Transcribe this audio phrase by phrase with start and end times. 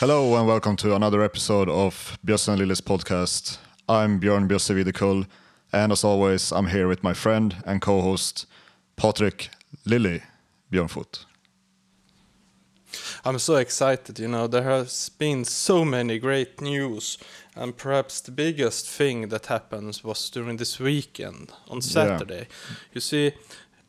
[0.00, 3.58] Hello and welcome to another episode of Bjössen Lillis podcast.
[3.86, 5.26] I'm Björn Björsevidekull,
[5.74, 8.46] and as always, I'm here with my friend and co-host
[8.96, 9.50] Patrick
[9.84, 10.22] Lilli
[10.72, 11.26] Björnfot.
[13.26, 17.18] I'm so excited, you know, there has been so many great news,
[17.54, 22.46] and perhaps the biggest thing that happens was during this weekend on Saturday.
[22.94, 23.32] You see,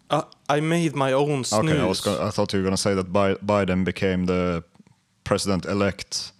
[0.09, 1.69] uh, I made my own snus.
[1.69, 4.65] Okay, I was gonna, I thought you were going to say that Biden became the
[5.31, 6.33] president elect.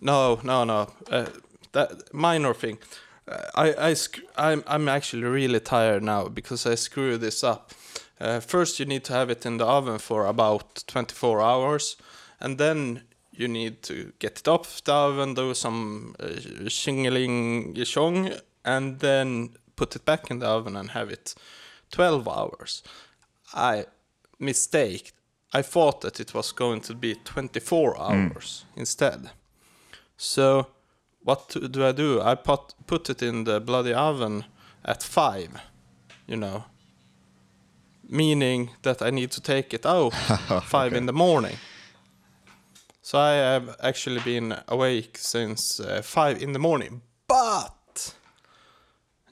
[0.00, 0.90] No, no, no.
[1.08, 1.26] Uh,
[1.70, 2.78] that minor thing.
[3.28, 3.96] Uh, I, I,
[4.36, 7.72] I'm, I'm actually really tired now because I screwed this up.
[8.20, 11.96] Uh, first, you need to have it in the oven for about 24 hours,
[12.40, 18.32] and then you need to get it off the oven, do some uh, shingling chong,
[18.64, 21.36] and then put it back in the oven and have it
[21.92, 22.82] 12 hours.
[23.54, 23.84] I
[24.40, 25.12] mistake.
[25.58, 29.30] I thought that it was going to be 24 hours instead.
[30.18, 30.66] So,
[31.24, 32.20] what do I do?
[32.20, 34.44] I put put it in the bloody oven
[34.84, 35.48] at five,
[36.26, 36.64] you know,
[38.08, 40.10] meaning that I need to take it out
[40.64, 41.56] five in the morning.
[43.02, 48.14] So I have actually been awake since uh, five in the morning, but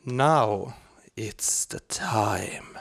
[0.04, 0.74] now
[1.16, 2.73] it's the time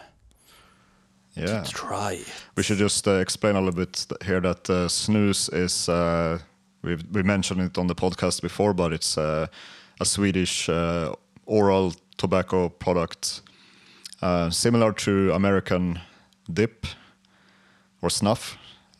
[1.36, 1.64] Yeah.
[1.64, 2.20] to try.
[2.56, 6.40] We should just uh, explain a little bit here that uh, snus is, uh,
[6.84, 9.48] we've, we mentioned it on the podcast before, but it's uh,
[10.00, 11.14] a Swedish uh,
[11.46, 13.42] oral tobacco product
[14.22, 16.00] uh, similar to American
[16.52, 16.86] dip
[18.02, 18.58] or snuff.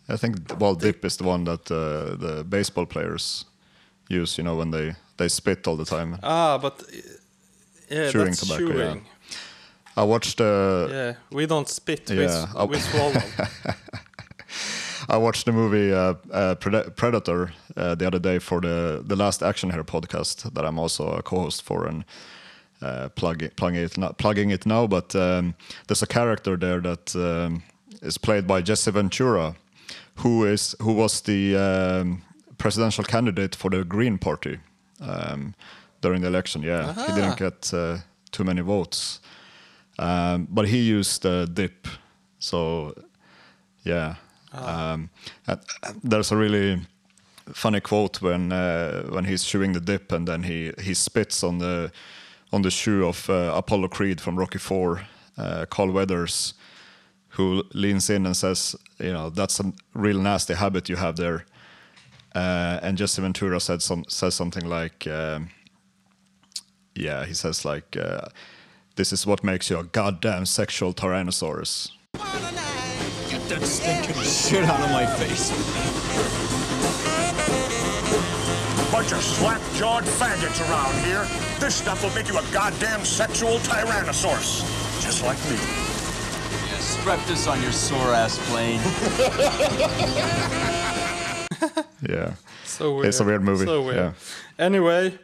[0.10, 3.46] I think, well, dip is the one that uh, the baseball players
[4.10, 6.18] use, you know, when they, they spit all the time.
[6.24, 6.84] Ah, but
[7.90, 8.96] yeah, Chewing that's tobacco, yeah.
[9.96, 13.22] I watched uh, Yeah, we don't spit, we, Yeah, I- we swallow.
[15.10, 16.56] I watched the movie uh, uh,
[16.96, 21.04] Predator uh, the other day for the the last Action Hero podcast that I'm also
[21.18, 22.06] a co-host for and
[22.82, 24.88] uh, plugging plugging it not plugging it now.
[24.88, 25.56] But um,
[25.88, 27.64] there's a character there that um,
[28.02, 29.56] is played by Jesse Ventura,
[30.24, 32.22] who is who was the um,
[32.58, 34.60] presidential candidate for the Green Party
[35.02, 35.54] um,
[36.02, 36.64] during the election.
[36.64, 37.98] Yeah, he didn't get uh,
[38.32, 39.20] too many votes,
[40.00, 41.88] um, but he used uh, dip.
[42.40, 42.94] So
[43.84, 44.16] yeah.
[44.54, 45.10] Um,
[46.04, 46.82] there's a really
[47.54, 51.58] funny quote when uh, when he's chewing the dip and then he he spits on
[51.58, 51.92] the
[52.52, 55.02] on the shoe of uh, Apollo Creed from Rocky Four,
[55.38, 56.54] uh, Carl Weathers,
[57.30, 61.46] who leans in and says, you know, that's a real nasty habit you have there.
[62.36, 65.50] Uh, and Jesse Ventura said some says something like, um,
[66.96, 68.28] yeah, he says like, uh,
[68.96, 71.92] this is what makes you a goddamn sexual tyrannosaurus.
[73.30, 75.50] Get that stinking shit out of my face.
[78.92, 81.26] Bunch of slack-jawed faggots around here.
[81.60, 84.62] This stuff will make you a goddamn sexual tyrannosaurus.
[85.02, 85.56] Just like me.
[86.70, 88.80] Yeah, strap this on your sore ass plane.
[92.08, 92.34] Yeah.
[92.66, 93.06] So weird.
[93.08, 93.96] It's a weird movie, So weird.
[93.96, 94.12] yeah.
[94.60, 95.18] Anyway,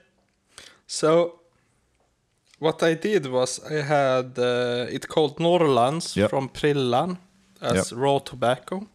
[0.88, 1.39] so
[2.60, 6.30] what I did was I had uh, it called Norrlands Yep.
[6.30, 7.18] from Prillan
[7.62, 8.00] as Yep.
[8.00, 8.88] raw tobacco.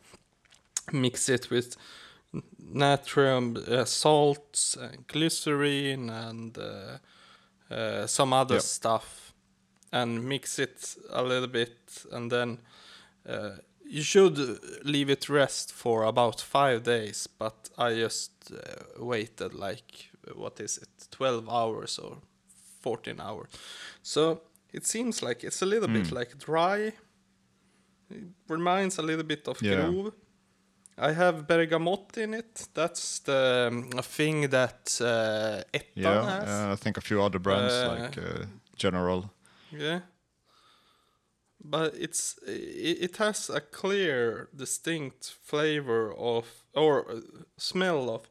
[0.92, 1.76] Mix it with
[2.74, 6.98] natrium uh, salts, and glycerine, and uh,
[7.74, 8.62] uh, some other Yep.
[8.62, 9.32] stuff,
[9.92, 12.58] and mix it a little bit, and then
[13.28, 13.50] uh,
[13.86, 14.38] you should
[14.84, 17.26] leave it rest for about five days.
[17.38, 22.16] But I just uh, waited like what is it, twelve hours or
[22.84, 23.48] fourteen hours.
[24.02, 24.22] So
[24.72, 26.18] it seems like it's a little bit Hmm.
[26.18, 26.92] like dry.
[28.10, 29.86] It reminds a little bit of Yeah.
[29.88, 30.12] Grov.
[31.08, 32.68] I have bergamot in it.
[32.74, 36.48] That's the um, thing that uh, Ettan Yeah, has.
[36.48, 38.46] uh, I think a few other brands Uh, like uh,
[38.76, 39.24] General.
[39.72, 40.00] Yeah.
[41.64, 46.44] But it's it, it has a clear, distinct flavor of
[46.74, 47.20] or uh,
[47.56, 48.28] smell of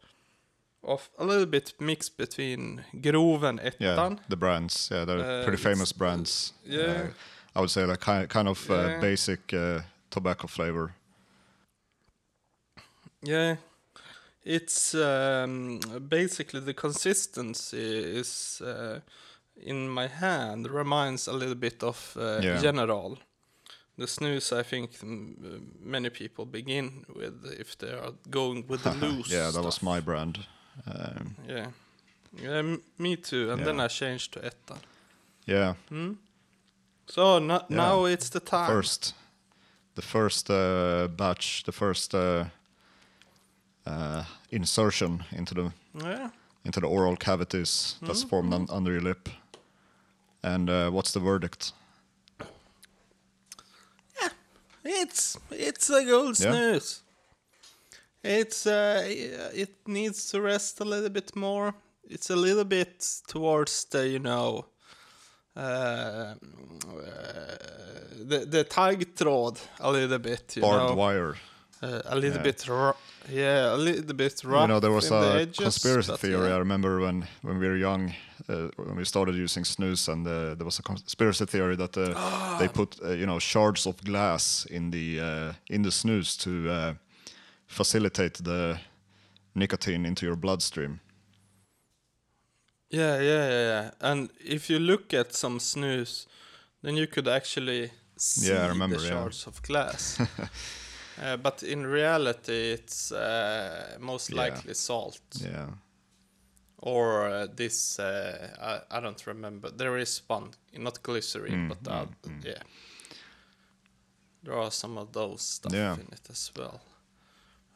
[0.84, 3.80] of a little bit mix between Grov and Ettan.
[3.80, 4.90] Yeah, the brands.
[4.92, 6.54] Yeah, they're Uh, pretty famous brands.
[6.66, 7.08] yeah.
[7.56, 9.00] I would say like kind kind of uh, Yeah.
[9.02, 10.94] basic uh, tobacco flavor.
[13.22, 13.56] Yeah.
[14.46, 19.00] It's um, basically the consistency is uh,
[19.56, 22.62] in my hand reminds a little bit of Yeah.
[22.62, 23.18] General.
[23.98, 24.90] The snus, I think
[25.80, 29.30] many people begin with if they are going with the loose.
[29.32, 30.40] yeah, that was my brand.
[30.88, 31.68] Um, Yeah,
[32.42, 33.52] yeah, me too.
[33.52, 34.80] And then I changed to Ettan.
[35.48, 36.14] yeah, Hmm?
[37.08, 37.78] So no, Yeah.
[37.78, 38.68] now it's the time.
[38.68, 39.14] first,
[39.96, 42.46] the first uh, batch, the first uh,
[43.86, 46.30] uh, insertion into the Yeah.
[46.66, 49.30] into the oral cavities that's formed un- under your lip.
[50.44, 51.74] And uh, what's the verdict?
[54.22, 54.30] Yeah,
[54.84, 56.52] It's it's a gold Yeah.
[56.54, 57.02] snus.
[58.24, 59.04] It's uh
[59.54, 61.74] it needs to rest a little bit more.
[62.10, 64.66] It's a little bit towards the you know
[65.56, 66.36] uh, uh
[68.30, 71.36] the the taggtråd a little bit you Barbed know wire.
[71.82, 72.44] uh, a little Yeah.
[72.44, 72.96] bit ru-
[73.30, 76.52] yeah a little bit rough you know, there was in the a edges, conspiracy theory.
[76.52, 78.14] I remember when, when we were young,
[78.50, 82.14] uh, when we started using snus, and uh, there was a conspiracy theory that uh,
[82.16, 82.58] Ah.
[82.60, 86.50] they put uh, you know shards of glass in the uh, in the snus to
[86.70, 86.94] uh,
[87.74, 88.80] facilitate the
[89.56, 91.00] nicotine into your bloodstream.
[92.90, 93.92] Yeah, yeah, yeah, yeah.
[94.00, 96.28] And if you look at some snus,
[96.84, 99.10] then you could actually see Yeah, remember, the yeah.
[99.10, 100.20] shards of glass.
[101.24, 104.44] uh, but in reality, it's uh, most Yeah.
[104.44, 105.70] likely salt Yeah,
[106.78, 108.00] or uh, this.
[108.00, 109.72] Uh, I, I don't remember.
[109.72, 112.06] There is one, not glycerin, Mm, but uh,
[112.44, 112.62] yeah.
[114.44, 115.94] There are some of those stuff Yeah.
[115.96, 116.80] in it as well.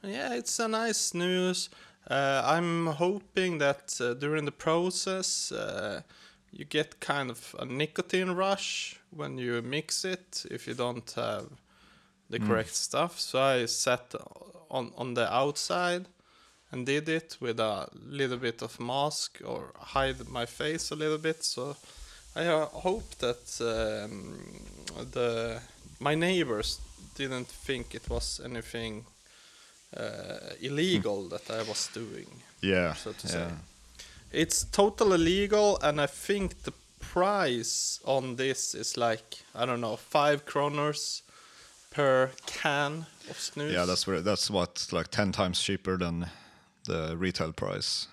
[0.03, 1.69] Yeah, it's a nice news.
[2.09, 6.01] Uh, I'm hoping that uh, during the process uh,
[6.51, 11.49] you get kind of a nicotine rush when you mix it if you don't have
[12.29, 13.19] the correct stuff.
[13.19, 14.13] So I sat
[14.69, 16.05] on on the outside
[16.71, 21.17] and did it with a little bit of mask or hide my face a little
[21.17, 21.43] bit.
[21.43, 21.75] So
[22.35, 24.37] I uh, hope that um,
[25.11, 25.61] the
[25.99, 26.79] my neighbors
[27.15, 29.05] didn't think it was anything
[29.95, 32.27] uh, illegal that I was doing.
[32.61, 33.33] yeah, So to yeah.
[33.33, 33.47] say.
[34.31, 39.95] It's totally legal, and I think the price on this is like I don't know
[39.95, 41.21] five kroners
[41.91, 43.71] per can of snus.
[43.71, 46.25] Yeah, that's where that's what like ten times cheaper than
[46.85, 48.07] the retail price.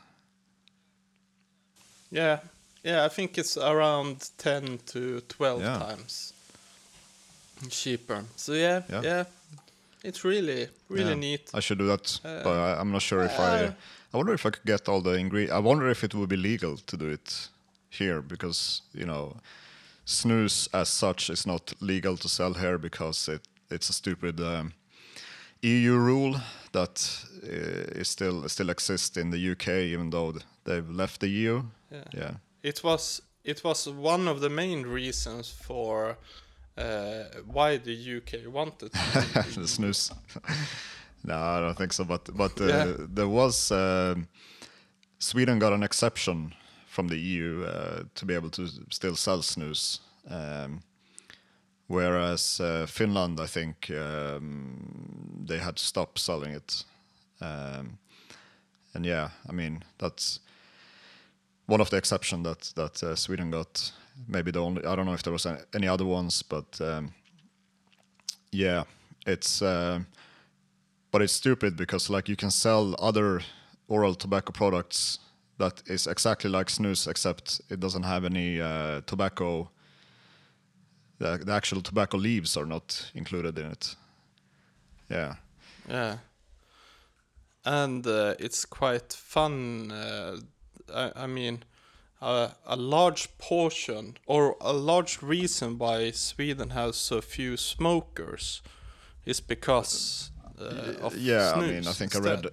[2.10, 2.38] yeah,
[2.84, 3.04] yeah.
[3.04, 5.78] I think it's around ten to twelve Yeah.
[5.78, 6.32] times
[7.70, 8.24] cheaper.
[8.36, 9.02] So yeah, Yeah.
[9.02, 9.24] yeah,
[10.04, 11.14] it's really really Yeah.
[11.14, 11.50] neat.
[11.54, 13.74] I should do that, but I, I'm not sure if uh, I.
[14.12, 15.52] I wonder if I could get all the ingredients.
[15.52, 17.48] I wonder if it would be legal to do it
[17.90, 19.36] here because you know,
[20.06, 24.72] snus as such is not legal to sell here because it it's a stupid um,
[25.62, 26.36] EU rule
[26.72, 30.34] that uh, is still still exists in the UK even though
[30.64, 31.62] they've left the EU.
[31.90, 32.04] Yeah.
[32.12, 32.30] Yeah.
[32.62, 36.18] It was it was one of the main reasons for
[36.76, 40.10] uh, why the UK wanted the snus.
[41.24, 42.04] no, I don't think so.
[42.04, 42.92] But but uh, Yeah.
[43.14, 44.26] there was um,
[45.18, 46.54] Sweden got an exception
[46.86, 50.00] from the EU uh, to be able to still sell snus,
[50.30, 50.82] um,
[51.88, 56.84] whereas uh, Finland, I think, um, they had to stop selling it.
[57.40, 57.98] Um,
[58.94, 60.40] and yeah, I mean that's
[61.66, 63.92] one of the exception that that uh, Sweden got.
[64.28, 64.84] Maybe the only.
[64.84, 66.80] I don't know if there was any, other ones, but.
[66.80, 67.14] Um,
[68.54, 68.84] yeah,
[69.26, 70.00] it's uh,
[71.10, 73.40] but it's stupid because like you can sell other
[73.88, 75.18] oral tobacco products
[75.58, 79.70] that is exactly like snus except it doesn't have any uh, tobacco.
[81.18, 83.96] The, the actual tobacco leaves are not included in it.
[85.08, 85.34] Yeah,
[85.88, 86.18] Yeah.
[87.64, 89.90] And uh, it's quite fun.
[89.90, 90.36] Uh,
[90.92, 91.62] I, I mean,
[92.24, 98.62] uh, a large portion or a large reason why Sweden has so few smokers
[99.26, 101.52] is because uh, of yeah.
[101.56, 102.46] I mean, I think I read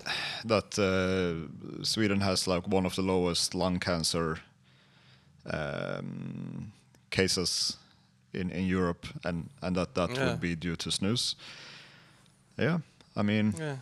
[0.46, 4.38] that uh, Sweden has like one of the lowest lung cancer
[5.46, 6.72] um,
[7.10, 7.78] cases
[8.34, 10.26] in, in Europe, and and that that Yeah.
[10.26, 11.36] would be due to snus.
[12.58, 12.80] Yeah,
[13.16, 13.78] I mean, Yeah.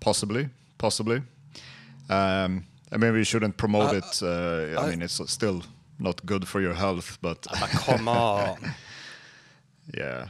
[0.00, 1.22] possibly, possibly.
[2.10, 4.22] Um, I mean, we shouldn't promote Uh, it.
[4.22, 5.62] Uh, I, I- mean, it's still
[5.98, 8.74] not good for your health, but But come on.
[9.98, 10.28] yeah,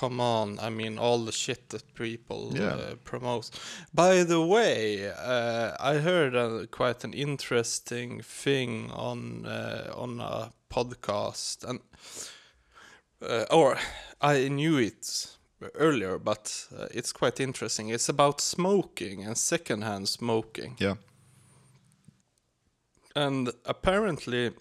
[0.00, 2.74] Come on, I mean all the shit that people Yeah.
[2.74, 3.50] uh, promote.
[3.92, 10.52] By the way, uh, I heard uh, quite an interesting thing on uh, on a
[10.68, 11.80] podcast, and
[13.22, 13.78] uh, or
[14.20, 15.36] I knew it
[15.74, 17.88] earlier, but uh, it's quite interesting.
[17.90, 20.94] It's about smoking and secondhand smoking yeah,
[23.20, 24.52] and apparently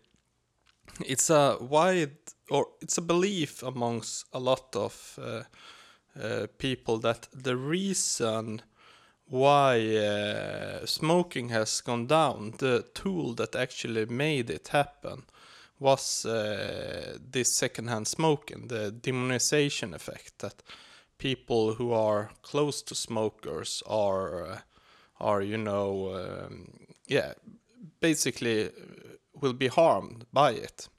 [1.05, 2.17] it's a wide
[2.49, 5.43] or it's a belief amongst a lot of uh,
[6.21, 8.61] uh, people that the reason
[9.27, 15.23] why uh, smoking has gone down, the tool that actually made it happen,
[15.79, 20.63] was uh, this secondhand smoking, the demonization effect that
[21.19, 24.59] people who are close to smokers are uh,
[25.19, 26.69] are you know um,
[27.07, 27.33] yeah
[28.01, 28.71] basically uh,
[29.41, 30.89] will be harmed by it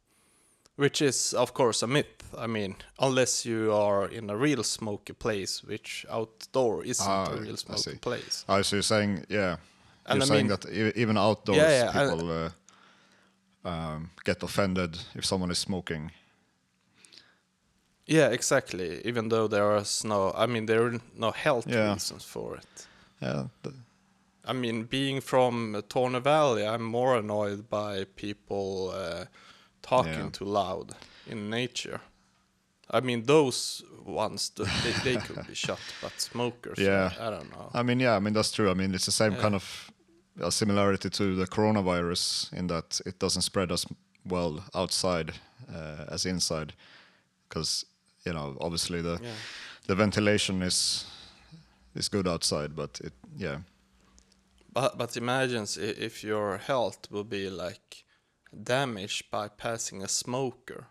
[0.77, 2.35] which is of course a myth.
[2.39, 7.37] I mean unless you are in a real smoky place which outdoor isn't Ah, a
[7.41, 8.45] real smoky place.
[8.49, 9.57] Oh, so you're saying, yeah,
[10.07, 14.99] And you're I saying mean- that even outdoors Yeah, yeah, people uh, um, get offended
[15.15, 16.13] if someone is smoking.
[18.07, 19.01] yeah exactly.
[19.05, 21.93] Even though there is no i mean there are no health Yeah.
[21.93, 22.87] reasons for it.
[23.23, 23.45] Yeah,
[24.51, 29.25] I mean, being from Torne Valley, I'm more annoyed by people uh,
[29.83, 30.31] talking Yeah.
[30.33, 30.95] too loud
[31.27, 32.01] in nature.
[32.91, 37.11] I mean, those ones, they, they could be shot, but smokers, Yeah.
[37.21, 37.71] I, don't know.
[37.75, 38.71] I mean, yeah, I mean that's true.
[38.71, 39.43] I mean, it's the same Yeah.
[39.43, 39.91] kind of
[40.43, 43.87] uh, similarity to the coronavirus in that it doesn't spread as
[44.25, 45.33] well outside
[45.75, 46.73] uh, as inside,
[47.49, 47.87] because
[48.27, 49.35] you know, obviously the Yeah.
[49.87, 51.07] the ventilation is
[51.95, 53.59] is good outside, but it yeah
[54.73, 58.05] But, but imagine if your health will be like
[58.63, 60.87] damaged by passing a smoker.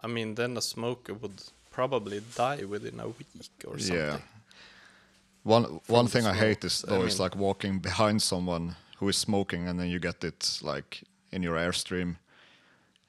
[0.00, 3.96] I mean, then a smoker would probably die within a week or something.
[3.96, 4.18] yeah.
[5.42, 9.08] One one thing I hate smoke, is I though is like walking behind someone who
[9.08, 12.16] is smoking and then you get it like in your airstream.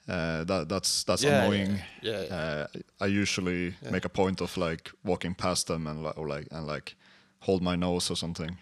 [0.08, 1.82] Uh, that that's that's Yeah, annoying.
[2.02, 2.36] yeah, yeah.
[2.36, 2.68] Uh,
[3.00, 6.68] I usually make a point of like walking past them and like, or like and
[6.68, 6.96] like
[7.40, 8.58] hold my nose or something.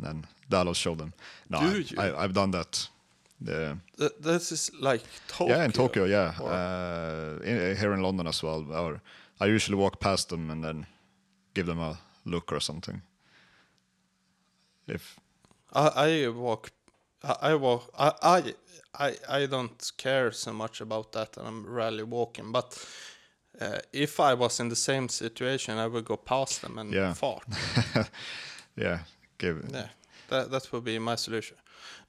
[0.00, 1.12] And then that'll show them.
[1.48, 1.58] No,
[1.98, 2.88] I, I've done that.
[3.40, 5.56] The, Th- this is like Tokyo.
[5.56, 8.66] yeah, in Tokyo, yeah, uh, in, here in London as well.
[8.72, 9.00] Or
[9.40, 10.86] I usually walk past them and then
[11.54, 13.02] give them a look or something.
[14.86, 15.18] If
[15.72, 15.88] I,
[16.24, 16.70] I walk,
[17.22, 18.54] I, I walk, I, I,
[18.98, 22.52] I, I don't care so much about that, and I'm rarely walking.
[22.52, 22.76] But
[23.60, 27.14] uh, if I was in the same situation, I would go past them and Yeah.
[27.14, 27.44] fart.
[28.76, 28.98] yeah,
[29.40, 29.88] give yeah,
[30.28, 31.56] that that would be my solution.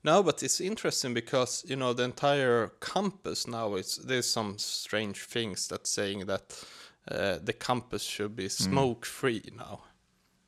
[0.03, 5.25] No, but it's interesting because you know the entire campus now is there's some strange
[5.25, 6.65] things that saying that
[7.07, 9.79] uh, the campus should be smoke free now.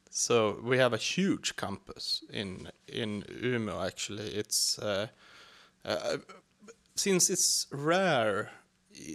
[0.09, 3.85] So we have a huge campus in in Umeå.
[3.85, 5.07] Actually, it's uh,
[5.85, 6.17] uh,
[6.95, 8.51] since it's rare,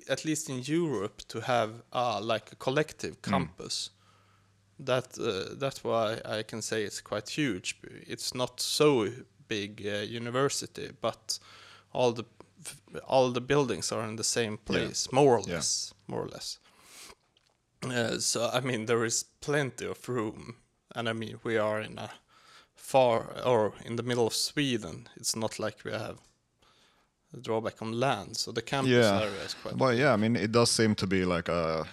[0.09, 3.91] at least in Europe, to have uh, like a collective campus.
[4.79, 7.77] That uh, that's why I can say it's quite huge.
[8.07, 9.09] It's not so
[9.49, 11.39] big uh, university, but
[11.93, 12.25] all the
[13.07, 15.55] all the buildings are in the same place, more or Yeah.
[15.57, 16.59] less, more or less.
[17.85, 20.57] Uh, so I mean, there is plenty of room,
[20.95, 22.11] and I mean, we are in a
[22.75, 25.09] far or in the middle of Sweden.
[25.17, 26.19] It's not like we have
[27.35, 29.21] a drawback on land, so the campus yeah.
[29.21, 29.77] area is quite.
[29.77, 31.87] Well, yeah, I mean, it does seem to be like a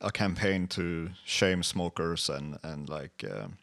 [0.00, 3.58] a campaign to shame smokers and and like um,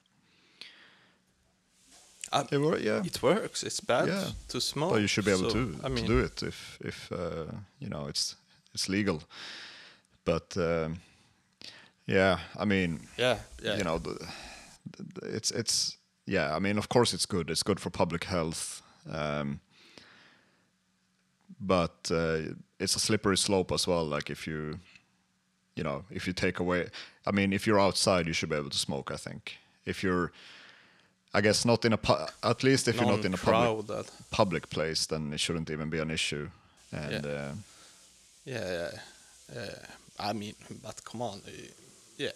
[2.34, 3.06] Uh, it wor- yeah.
[3.06, 3.64] it works.
[3.64, 4.32] It's bad Yeah.
[4.48, 4.92] to smoke.
[4.94, 7.52] But you should be able so, to, I mean, to do it if if uh,
[7.80, 8.36] you know it's
[8.74, 9.22] it's legal.
[10.26, 11.00] But um,
[12.08, 13.78] yeah, I mean, yeah, yeah.
[13.78, 14.18] you know, the,
[15.14, 16.56] the, it's it's yeah.
[16.58, 17.50] I mean, of course, it's good.
[17.50, 18.82] It's good for public health.
[19.12, 19.60] Um,
[21.60, 24.06] but uh, it's a slippery slope as well.
[24.16, 24.80] Like if you,
[25.76, 26.88] you know, if you take away,
[27.28, 29.12] I mean, if you're outside, you should be able to smoke.
[29.12, 30.32] I think if you're,
[31.34, 34.70] I guess not in a, pu- at least if you're not in a public public
[34.70, 36.50] place, then it shouldn't even be an issue.
[36.92, 37.52] And uh,
[38.46, 38.92] Yeah, yeah,
[39.54, 39.76] yeah.
[40.18, 41.52] I mean, but come on, uh,
[42.18, 42.32] yeah,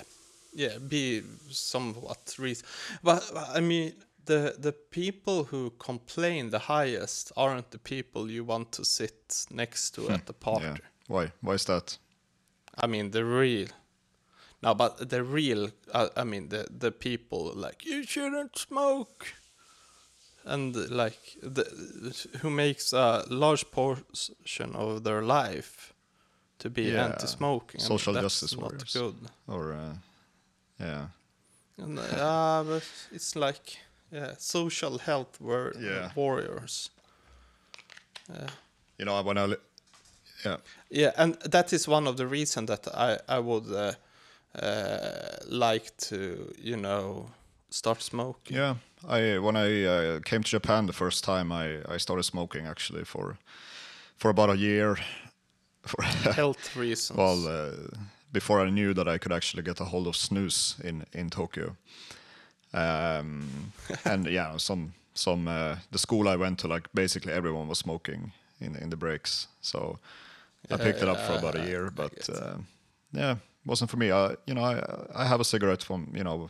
[0.54, 0.78] yeah.
[0.80, 2.66] Be somewhat reason.
[3.02, 3.24] But
[3.56, 3.94] I mean,
[4.26, 9.92] the the people who complain the highest aren't the people you want to sit next
[9.96, 10.66] to at the party.
[10.66, 10.78] yeah,
[11.08, 11.32] why?
[11.42, 11.98] Why is that?
[12.84, 13.68] I mean, the real.
[14.62, 15.70] No, but the real.
[15.94, 19.28] Uh, I mean, the the people like you shouldn't smoke,
[20.46, 21.64] and like the
[22.42, 25.94] who makes a large portion of their life
[26.60, 27.82] to be Yeah, anti-smoking.
[27.82, 28.94] I social justice not warriors.
[28.94, 29.16] good.
[29.48, 29.96] Or uh,
[30.80, 31.08] yeah,
[31.78, 33.78] And, uh, but it's like
[34.12, 36.12] yeah, social health war- Yeah.
[36.16, 36.90] warriors.
[38.98, 39.56] you know when I,
[40.46, 40.58] yeah,
[40.90, 43.94] Yeah, and that is one of the reasons that I I would uh,
[44.56, 47.30] uh, like to you know
[47.70, 48.58] start smoking.
[48.58, 48.76] Yeah,
[49.08, 53.06] I when I uh, came to Japan the first time, I, I started smoking actually
[53.06, 53.38] for
[54.18, 54.98] for about a year.
[55.82, 56.04] For
[56.36, 57.18] Health reasons.
[57.18, 57.72] well, uh,
[58.32, 61.76] before I knew that I could actually get a hold of snus in in Tokyo.
[62.74, 63.72] Um,
[64.06, 68.34] and yeah, some some uh, the school I went to, like basically everyone was smoking
[68.60, 69.48] in in the breaks.
[69.62, 70.00] So
[70.72, 72.58] I picked it up for about a year, but uh,
[73.12, 73.36] yeah,
[73.66, 74.12] wasn't for me.
[74.12, 76.50] I, you know, I I have a cigarette from you know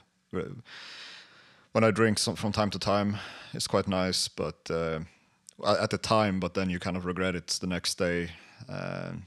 [1.71, 3.17] when I drink some, from time to time.
[3.53, 4.99] It's quite nice, but uh,
[5.65, 8.29] at the time, but then you kind of regret it the next day.
[8.67, 9.25] Um,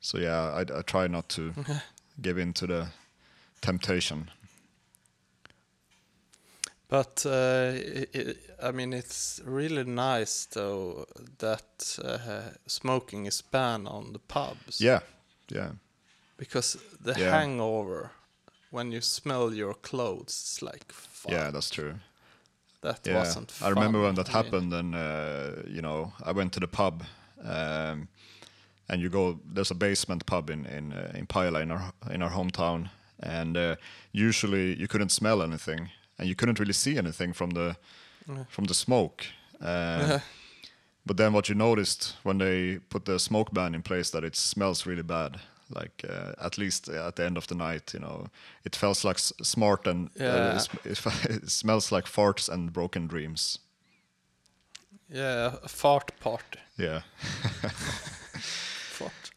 [0.00, 1.52] so yeah, I, I try not to
[2.20, 2.88] give in to the
[3.60, 4.30] temptation.
[6.92, 7.72] But uh,
[8.14, 11.06] i i mean, it's really nice though
[11.38, 14.80] that uh, smoking is banned on the pubs.
[14.80, 15.00] Yeah,
[15.54, 15.70] yeah,
[16.36, 17.30] Because the Yeah.
[17.30, 18.10] hangover
[18.70, 21.32] when you smell your clothes, it's like fuck.
[21.32, 21.94] yeah, that's true.
[22.82, 23.52] that Yeah, wasn't.
[23.62, 26.68] I remember when that I mean, happened, and uh, you know, I went to the
[26.68, 27.02] pub,
[27.44, 28.08] um,
[28.88, 29.38] and you go.
[29.54, 32.90] There's a basement pub in in uh, in Pajala in our in our hometown,
[33.22, 33.76] and uh,
[34.12, 37.76] usually you couldn't smell anything, and you couldn't really see anything from the
[38.48, 39.24] from the smoke.
[39.60, 40.18] Uh,
[41.06, 44.36] but then what you noticed when they put the smoke ban in place that it
[44.36, 45.40] smells really bad.
[45.74, 48.26] Like uh, at least at the end of the night, you know,
[48.64, 50.34] it feels like smart and Yeah.
[50.58, 51.00] uh, it,
[51.30, 53.58] it smells like farts and broken dreams.
[55.08, 56.58] Yeah, a fart party.
[56.78, 57.02] Yeah.
[58.92, 59.30] Fart.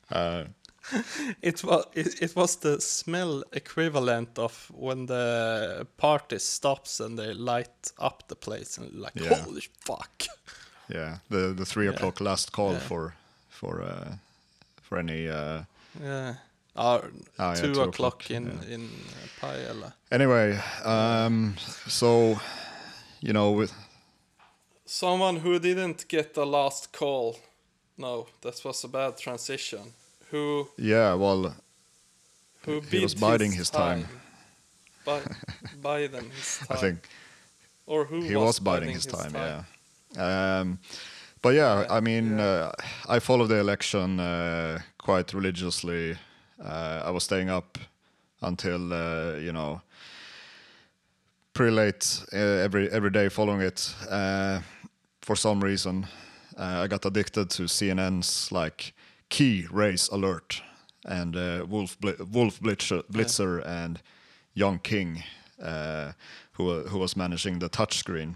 [1.42, 7.34] It was it, it was the smell equivalent of when the party stops and they
[7.34, 9.44] light up the place and like Yeah.
[9.46, 10.24] holy fuck.
[10.96, 11.18] yeah.
[11.30, 11.94] The the three Yeah.
[11.96, 12.88] o'clock last call Yeah.
[12.88, 13.13] for
[13.50, 14.15] for uh,
[14.82, 15.27] for any.
[15.30, 15.63] Uh,
[16.01, 16.36] Yeah.
[16.77, 17.01] Uh,
[17.38, 19.94] Ah, two, two o'clock, o'clock, in in uh, Pajala.
[20.12, 21.56] anyway, um,
[21.88, 22.39] so
[23.22, 23.74] you know, with
[24.86, 27.36] Someone who didn't get the last call.
[27.98, 29.94] No, that was a bad transition.
[30.32, 31.55] Who yeah, well,
[32.65, 34.08] who He was biding his time.
[35.05, 35.22] Bi-
[35.82, 36.77] Biden his time.
[36.77, 37.10] I think
[37.86, 39.64] or who he was, biding his time, Yeah.
[40.18, 40.79] Um,
[41.42, 42.44] but yeah, Yeah, I mean, yeah.
[42.44, 42.72] uh,
[43.07, 46.18] I followed the election uh, quite religiously.
[46.59, 47.77] Uh, I was staying up
[48.42, 49.81] until uh, you know
[51.53, 53.94] pretty late uh, every every day following it.
[54.09, 54.61] Uh,
[55.22, 56.07] for some reason,
[56.57, 58.94] uh, I got addicted to CNN's like
[59.29, 60.61] key race alert
[61.05, 64.01] and uh, Wolf Bli- Wolf Blitzer, Blitzer and
[64.55, 65.24] John King,
[65.61, 66.14] uh,
[66.53, 68.35] who who was managing the touchscreen.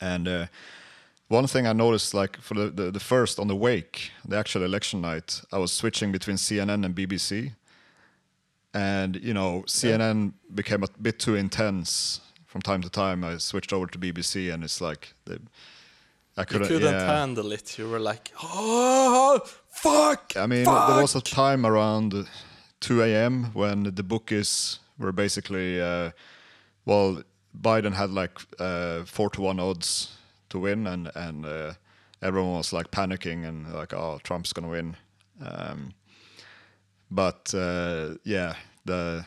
[0.00, 0.46] And uh,
[1.32, 4.64] one thing I noticed, like for the, the, the first on the wake, the actual
[4.64, 7.52] election night, I was switching between CNN and BBC.
[8.74, 13.22] And, you know, CNN became a bit too intense from time to time.
[13.24, 15.40] I switched over to BBC and it's like, the,
[16.36, 17.18] I couldn't, couldn't yeah.
[17.20, 17.78] handle it.
[17.78, 19.42] You were like, oh
[19.82, 20.32] fuck.
[20.36, 20.88] I mean, fuck.
[20.88, 22.28] there was a time around
[22.80, 23.50] 2 a.m.
[23.52, 26.12] when the bookies were basically, uh,
[26.84, 27.22] well,
[27.60, 30.16] Biden had like uh, four to one odds
[30.50, 31.72] to win, and and uh,
[32.22, 34.96] everyone was like panicking and like, oh, Trump's gonna win.
[35.44, 35.92] Um,
[37.10, 39.26] but uh, yeah, the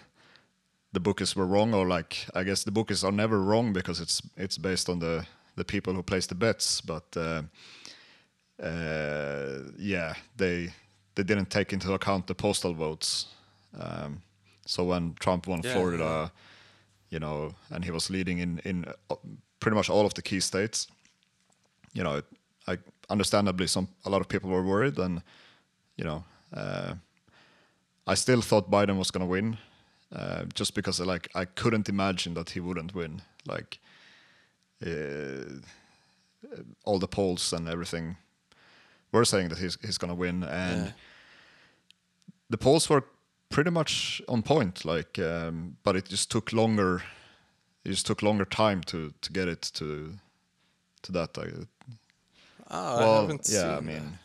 [0.94, 4.22] the bookies were wrong, or like I guess the bookies are never wrong because it's
[4.38, 7.15] it's based on the the people who place the bets, but.
[8.62, 10.74] Uh, yeah, they
[11.15, 13.28] they didn't take into account the postal votes.
[13.78, 14.22] Um,
[14.65, 16.32] so when Trump won Yeah, Florida,
[17.10, 19.15] you know, and he was leading in in uh,
[19.60, 20.88] pretty much all of the key states,
[21.94, 22.22] you know,
[22.68, 22.78] I
[23.10, 25.22] understandably some a lot of people were worried, and
[25.98, 26.96] you know, uh,
[28.08, 29.58] I still thought Biden was going to win,
[30.12, 33.80] uh, just because like I couldn't imagine that he wouldn't win, like.
[34.86, 35.62] Uh,
[36.84, 38.18] all the polls and everything
[39.12, 40.91] were saying that he's he's gonna win, and Yeah.
[42.50, 43.04] the polls were
[43.50, 44.86] pretty much on point.
[44.86, 47.02] Like, um, but it just took longer.
[47.84, 50.13] It just took longer time to to get it to
[51.02, 51.38] to that.
[51.38, 51.68] I,
[52.70, 54.18] Ah, I haven't yeah, I seen mean,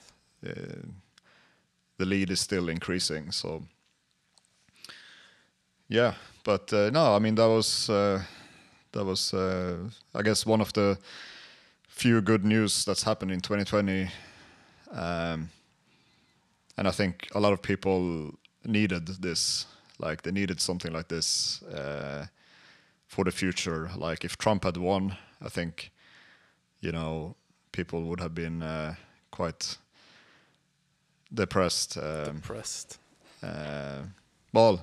[0.46, 0.88] uh,
[1.98, 3.32] the lead is still increasing.
[3.32, 3.62] So,
[5.88, 6.14] yeah,
[6.44, 8.22] but uh, no, I mean that was uh,
[8.92, 9.76] that was uh,
[10.14, 10.98] I guess one of the
[11.88, 14.08] few good news that's happened in 2020,
[14.92, 15.50] um,
[16.76, 19.66] and I think a lot of people needed this.
[19.98, 22.26] Like they needed something like this uh,
[23.06, 23.90] for the future.
[23.96, 25.90] Like if Trump had won, I think
[26.80, 27.36] you know
[27.72, 28.94] people would have been uh,
[29.30, 29.78] quite
[31.32, 31.96] depressed.
[31.98, 32.98] Um, Impressed.
[33.42, 34.02] uh,
[34.52, 34.82] well,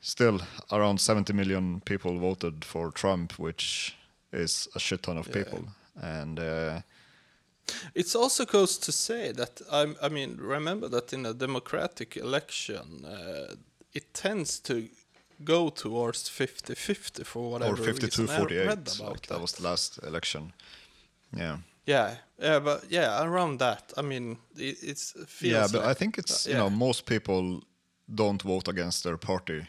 [0.00, 3.96] still around 70 million people voted for Trump, which
[4.32, 5.64] is a shit ton of people.
[6.00, 6.38] And
[7.94, 13.04] It's also goes to say that I, I mean, remember that in a democratic election,
[13.04, 13.54] uh,
[13.92, 14.88] it tends to
[15.44, 18.28] go towards 50-50 for whatever or 52 reason.
[18.30, 20.52] I 48, read about like that was the last election.
[21.36, 21.58] Yeah.
[21.86, 23.92] Yeah, yeah, but yeah, around that.
[23.96, 27.06] I mean, it, it's feels yeah, but like, I think it's uh, you know most
[27.06, 27.64] people
[28.14, 29.66] don't vote against their party,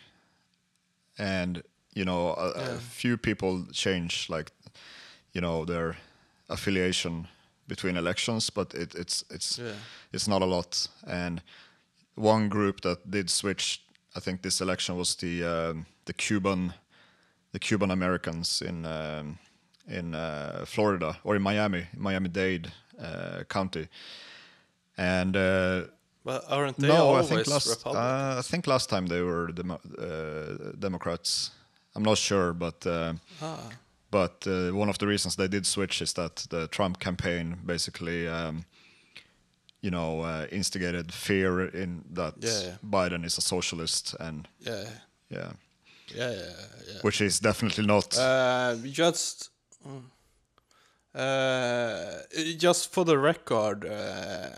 [1.18, 1.64] and
[1.96, 4.52] you know a, a few people change like
[5.34, 5.96] you know their
[6.50, 7.28] affiliation
[7.68, 9.76] between elections, but it, it's it's Yeah.
[10.12, 10.88] it's not a lot.
[11.08, 11.42] And
[12.16, 13.82] one group that did switch,
[14.16, 16.74] I think this election was the um, the Cuban
[17.52, 19.38] the Cuban Americans in um,
[19.88, 23.88] in uh, Florida or in Miami, Miami Dade uh, County,
[24.98, 25.36] and.
[25.36, 25.82] Uh,
[26.26, 28.06] But aren't they no, I always think last Republicans?
[28.06, 31.52] uh, I think last time they were demo- uh, Democrats.
[31.96, 33.58] I'm not sure, but uh, Ah.
[34.14, 38.28] But uh, one of the reasons they did switch is that the Trump campaign basically,
[38.28, 38.66] um,
[39.82, 42.78] you know, uh, instigated fear in that Yeah.
[42.84, 44.90] Biden is a socialist, and Yeah,
[45.30, 45.54] yeah,
[46.16, 46.56] yeah, yeah.
[46.88, 47.02] yeah.
[47.02, 48.18] which is definitely not.
[48.18, 49.50] Uh, just,
[49.84, 50.04] mm.
[51.16, 54.50] uh, just for the record, uh,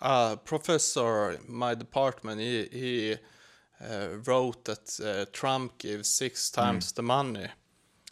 [0.00, 3.16] a professor in my department, he, he
[3.80, 7.46] uh, wrote that uh, Trump gives six times the money,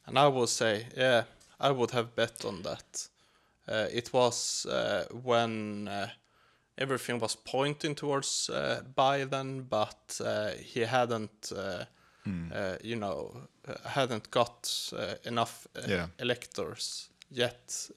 [0.09, 1.25] and I would say, yeah,
[1.61, 3.09] I would have bet on that.
[3.69, 6.09] Uh, it was uh, when uh,
[6.79, 11.85] everything was pointing towards uh, Biden, but uh, he hadn't, uh,
[12.53, 13.33] uh, you know,
[13.85, 16.07] hadn't got uh, enough uh, Yeah.
[16.19, 17.91] electors yet.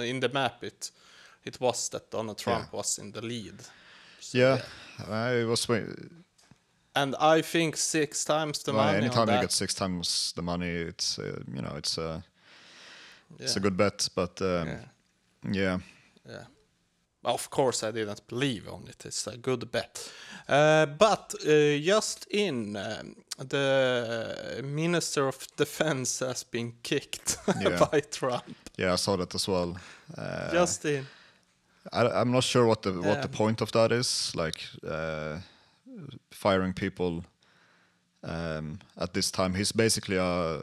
[0.00, 0.90] In the map, it
[1.44, 2.78] it was that Donald Trump Yeah.
[2.78, 3.54] was in the lead.
[4.20, 4.58] So, yeah,
[5.08, 5.68] I was.
[5.68, 5.80] wa-
[6.96, 8.98] And I think six times the well, money.
[8.98, 12.22] anytime you that, get six times the money, it's uh, you know it's a
[13.38, 14.78] it's yeah, a good bet, but um, Yeah.
[15.52, 15.78] yeah.
[16.28, 16.44] yeah.
[17.24, 19.04] Of course, I didn't believe on it.
[19.06, 20.12] It's a good bet.
[20.48, 27.88] Uh, but uh, just in, um, the Minister of Defense has been kicked Yeah.
[27.90, 28.54] by Trump.
[28.78, 29.76] Yeah, I saw that as well.
[30.18, 31.06] Uh, Just in.
[31.92, 34.32] I, I'm not sure what the what the point of that is.
[34.34, 35.38] Like uh,
[36.30, 37.24] firing people
[38.22, 39.54] um, at this time.
[39.54, 40.62] He's basically a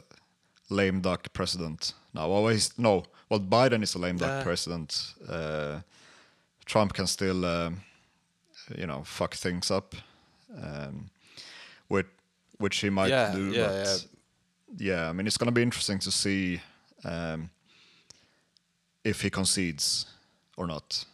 [0.70, 2.28] lame duck president now.
[2.28, 4.42] Well, he's, no, well, Biden is a lame duck Yeah.
[4.42, 5.14] president.
[5.28, 5.80] Uh,
[6.64, 7.82] Trump can still, um,
[8.76, 9.94] you know, fuck things up,
[10.56, 11.10] um,
[11.88, 12.06] which
[12.58, 13.52] which he might Yeah, do.
[13.52, 14.06] yeah, but
[14.76, 16.60] yeah, I mean, it's going to be interesting to see
[17.04, 17.50] um,
[19.04, 20.06] if he concedes
[20.56, 21.04] or not,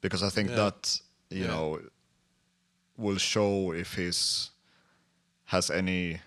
[0.00, 0.56] because I think Yeah.
[0.56, 1.46] that you Yeah.
[1.48, 1.80] know
[2.98, 4.50] will show if he's
[5.44, 6.20] has any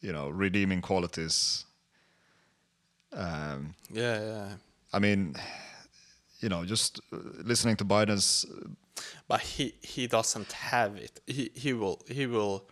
[0.00, 1.64] you know redeeming qualities.
[3.12, 4.48] Um, Yeah, yeah.
[4.92, 5.34] I mean,
[6.40, 8.46] you know, just uh, listening to Biden's
[9.28, 11.20] But he he doesn't have it.
[11.26, 12.68] He he will he will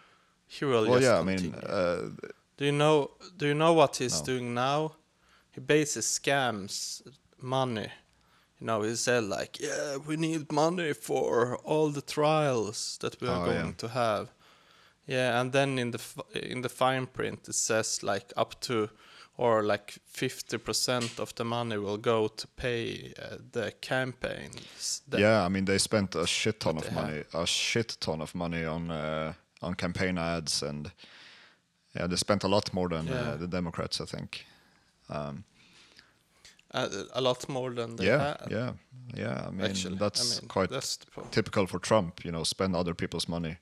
[0.47, 2.11] he will well, just yeah, I mean, uh,
[2.57, 3.11] Do you know?
[3.37, 4.27] Do you know what he's No.
[4.27, 4.97] doing now?
[5.53, 7.03] He bases scams
[7.41, 7.89] money.
[8.61, 13.29] You know, he said like, "Yeah, we need money for all the trials that we
[13.29, 13.73] are Oh, going yeah.
[13.77, 14.29] to have."
[15.09, 18.89] Yeah, and then in the f- in the fine print it says like up to
[19.37, 25.03] or like fifty percent of the money will go to pay uh, the campaigns.
[25.09, 27.05] that- yeah, I mean, they spent a shit ton of they have.
[27.07, 30.91] money, a shit ton of money on uh, on campaign ads, and
[31.95, 33.33] yeah, they spent a lot more than Yeah.
[33.35, 34.47] uh, the Democrats, I think.
[35.09, 35.45] a,
[37.15, 38.49] a lot more than they yeah, have.
[38.51, 38.73] yeah,
[39.15, 39.47] yeah.
[39.49, 40.99] I mean, Actually, that's I mean, quite that's
[41.31, 42.25] typical for Trump.
[42.25, 43.57] You know, spend other people's money.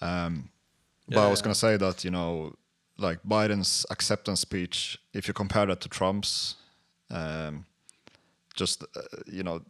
[0.00, 0.50] Um,
[1.08, 1.44] but Yeah, I was yeah.
[1.44, 2.54] gonna say that you know,
[2.98, 6.56] like Biden's acceptance speech, if you compare that to Trump's,
[7.10, 7.64] um,
[8.54, 9.60] just uh, you know,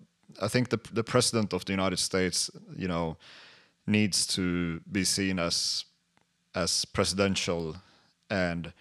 [0.42, 3.16] I think the the president of the United States, you know,
[3.87, 5.85] needs to be seen as
[6.55, 7.77] as presidential
[8.31, 8.72] and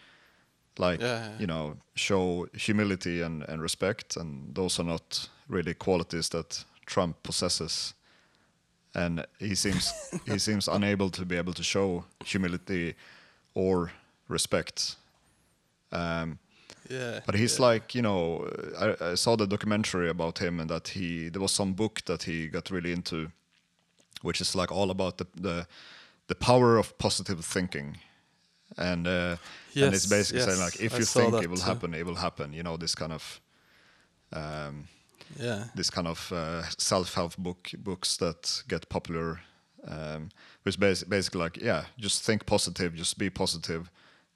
[0.79, 1.39] like Yeah, yeah.
[1.39, 7.15] you know show humility and, and respect and those are not really qualities that Trump
[7.23, 7.93] possesses
[8.93, 9.93] and he seems
[10.25, 12.93] he seems unable to be able to show humility
[13.53, 13.91] or
[14.29, 14.95] respect
[15.91, 16.39] um,
[16.89, 17.19] Yeah.
[17.25, 17.65] but he's yeah.
[17.71, 18.47] like, you know,
[18.79, 22.23] I, I saw the documentary about him and that he there was some book that
[22.23, 23.31] he got really into,
[24.21, 25.67] which is like all about the the,
[26.27, 27.97] the power of positive thinking,
[28.77, 29.35] and uh,
[29.81, 31.63] and it's Yes, basically saying like if I you think it will too.
[31.65, 32.53] happen, it will happen.
[32.53, 33.41] You know, this kind of
[34.33, 34.87] um,
[35.39, 35.65] yeah.
[35.75, 39.41] this kind of uh, self-help book books that get popular,
[39.87, 40.29] um,
[40.63, 43.89] which bas- basically like yeah, just think positive, just be positive,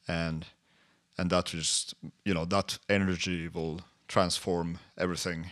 [0.07, 0.45] and
[1.17, 5.51] and that just you know that energy will transform everything,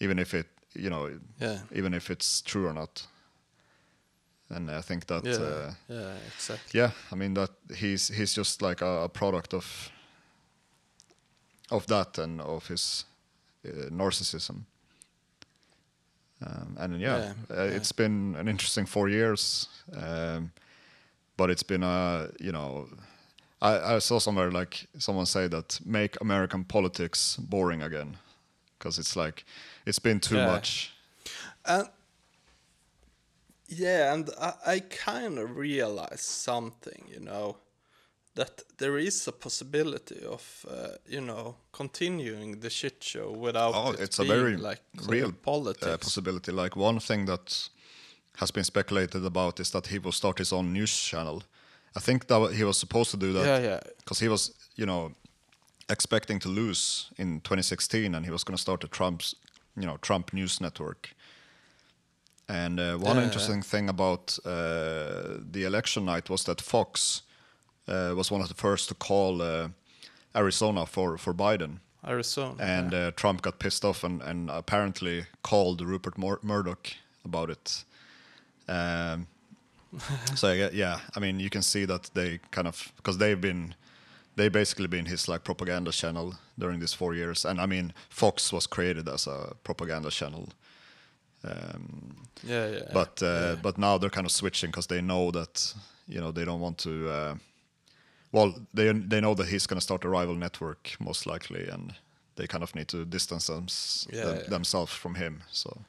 [0.00, 1.58] even if it you know Yeah.
[1.72, 3.06] even if it's true or not.
[4.50, 5.34] And I think that Yeah.
[5.44, 6.14] uh, yeah.
[6.34, 6.80] Exactly.
[6.80, 9.90] yeah, I mean that he's he's just like a, a product of
[11.70, 13.04] of that and of his
[13.66, 14.64] uh, narcissism.
[16.40, 17.76] Um, and yeah, Yeah, uh, yeah.
[17.76, 20.52] it's been an interesting four years, um,
[21.36, 22.88] but it's been a you know,
[23.60, 28.16] I, I saw somewhere like someone say that make American politics boring again,
[28.78, 29.44] because it's like
[29.84, 30.46] it's been too Yeah.
[30.52, 30.92] much.
[31.66, 31.88] And
[33.68, 37.56] yeah, and I, I kind of realized something, you know,
[38.34, 43.92] that there is a possibility of, uh, you know, continuing the shit show without Oh,
[43.92, 45.86] it it's a very like real politics.
[45.86, 46.52] uh, possibility.
[46.52, 47.68] Like one thing that
[48.36, 51.42] has been speculated about is that he will start his own news channel.
[51.96, 53.44] I think that he was supposed to do that.
[53.46, 53.80] Yeah, yeah.
[53.98, 55.12] Because he was, you know,
[55.88, 59.34] expecting to lose in 2016, and he was going to start a Trump's,
[59.76, 61.14] you know, Trump News Network.
[62.48, 67.22] And uh, one interesting thing about uh, the election night was that Fox
[67.86, 69.68] uh, was one of the first to call uh,
[70.34, 72.54] Arizona for for Biden Arizona.
[72.58, 72.98] and yeah.
[72.98, 76.88] uh, Trump got pissed off and, and apparently called Rupert Mur- Murdoch
[77.24, 77.84] about it.
[78.68, 79.26] Um,
[80.34, 83.74] so yeah, yeah, I mean, you can see that they kind of because they've been
[84.36, 88.52] they basically been his like propaganda channel during these four years, and I mean, Fox
[88.52, 90.48] was created as a propaganda channel.
[91.44, 92.90] Um, yeah, yeah.
[92.92, 93.54] but uh, yeah.
[93.62, 95.74] but now they're kind of switching because they know that
[96.06, 97.08] you know they don't want to.
[97.08, 97.34] Uh,
[98.32, 101.94] well, they they know that he's going to start a rival network most likely, and
[102.36, 103.66] they kind of need to distance them,
[104.12, 105.42] them, themselves from him.
[105.50, 105.84] So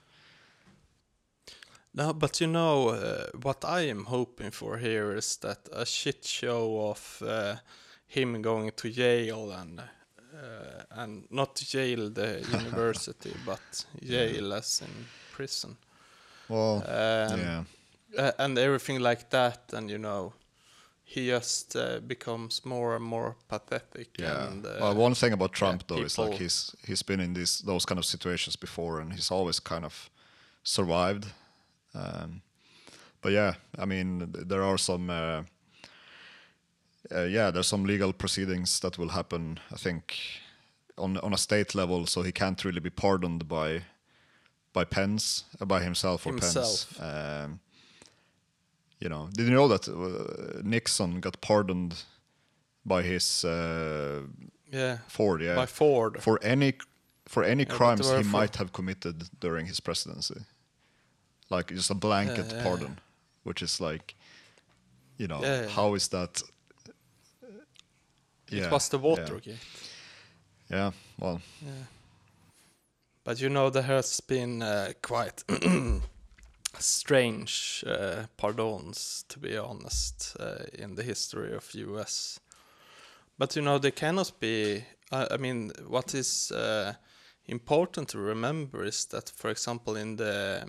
[1.93, 6.23] No, but you know uh, what I am hoping for here is that a shit
[6.25, 7.55] show of uh,
[8.07, 15.05] him going to Yale and uh, and not Yale the university, but Yale as in
[15.39, 15.77] prison,
[16.49, 17.63] well, um, yeah,
[18.17, 20.33] uh, and everything like that, and you know,
[21.03, 24.09] he just uh, becomes more and more pathetic.
[24.19, 24.47] yeah.
[24.47, 27.63] And, uh, well, one thing about Trump though is like he's he's been in these
[27.65, 30.09] those kind of situations before, and he's always kind of
[30.63, 31.25] survived.
[31.93, 32.41] Um,
[33.21, 35.09] but yeah, I mean, there are some.
[35.09, 35.43] Uh,
[37.11, 39.59] uh, yeah, there's some legal proceedings that will happen.
[39.73, 40.15] I think
[40.97, 43.81] on on a state level, so he can't really be pardoned by
[44.73, 46.85] by Pence, uh, by himself or Himself.
[46.97, 46.99] Pence.
[46.99, 47.59] Um,
[48.99, 52.03] you know, did you know that uh, Nixon got pardoned
[52.85, 54.21] by his uh,
[54.71, 55.41] yeah, Ford?
[55.41, 56.21] Yeah, by Ford.
[56.21, 56.73] for any
[57.25, 60.41] for any but crimes he for- might have committed during his presidency,
[61.49, 62.99] like just a blanket Yeah, yeah, pardon,
[63.43, 64.15] which is like,
[65.17, 65.69] you know, Yeah, yeah.
[65.69, 66.41] how is that?
[68.51, 69.03] it was the yeah.
[69.03, 69.57] Watergate.
[70.71, 71.41] Yeah, well,
[73.29, 75.43] But you know, there has been uh, quite
[76.79, 82.39] strange uh, pardons, to be honest, uh, in the history of US.
[83.37, 84.83] But you know, they cannot be.
[85.11, 86.93] I, mean, what is uh,
[87.45, 90.63] important to remember is that, for example, in the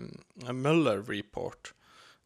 [0.45, 1.73] um, Mueller report,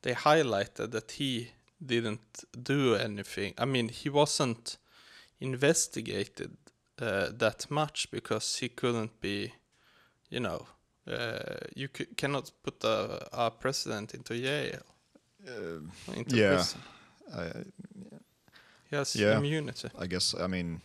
[0.01, 3.53] they highlighted that he didn't do anything.
[3.57, 4.79] I mean, he wasn't
[5.39, 6.57] investigated
[6.99, 9.53] uh, that much because he couldn't be,
[10.29, 10.65] you know,
[11.07, 14.81] uh, you c- cannot put a, a president into jail.
[16.15, 16.81] into yeah, prison.
[17.35, 17.51] I,
[18.89, 19.37] He has yeah.
[19.37, 19.89] immunity.
[19.99, 20.81] I guess I mean,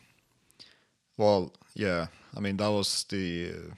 [1.17, 3.53] well, yeah, I mean that was the.
[3.55, 3.75] Uh,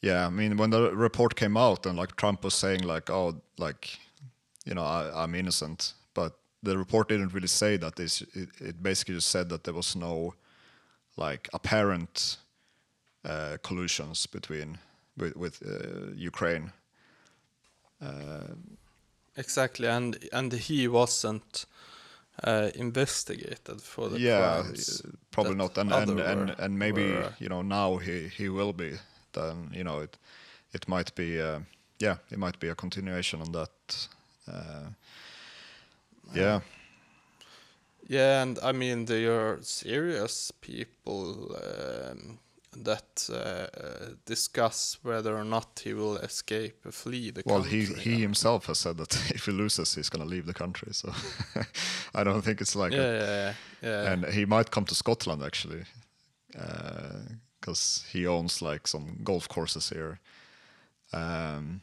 [0.00, 3.40] yeah, I mean when the report came out and like Trump was saying like, oh,
[3.58, 3.98] like,
[4.64, 7.96] you know, I, I'm innocent, but the report didn't really say that.
[7.96, 10.34] This it, it basically just said that there was no,
[11.16, 12.38] like, apparent
[13.24, 14.78] uh, collusions between
[15.16, 16.72] with with uh, Ukraine.
[19.36, 21.66] Exactly, and and he wasn't
[22.44, 27.32] uh, investigated for the yeah, uh, probably not, and and, other and, and maybe were-
[27.38, 28.98] you know now he he will be.
[29.32, 30.18] Then you know it
[30.74, 31.60] it might be uh,
[31.98, 34.08] yeah it might be a continuation on that.
[34.48, 34.90] Uh,
[36.34, 36.60] yeah,
[38.08, 42.38] Yeah, and I mean there are serious people um,
[42.76, 47.86] that uh, uh, discuss whether or not he will escape flee the well country.
[47.86, 50.92] Well, he he himself has said that if he loses he's gonna leave the country.
[50.92, 51.12] So
[52.14, 54.12] I don't think it's like yeah, a, yeah, yeah, yeah.
[54.12, 55.84] and he might come to Scotland actually,
[57.60, 60.20] because he owns like some golf courses here.
[61.12, 61.82] Um,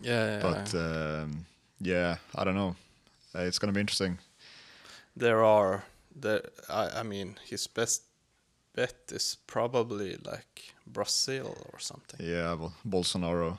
[0.00, 1.22] yeah, yeah, but yeah.
[1.22, 1.46] um,
[1.80, 2.76] yeah, I don't know.
[3.34, 4.18] Uh, it's gonna be interesting.
[5.16, 6.42] there are there.
[6.68, 8.02] I, I mean, his best
[8.74, 12.20] bet is probably like Brazil or something.
[12.26, 13.58] Yeah, well, Bolsonaro.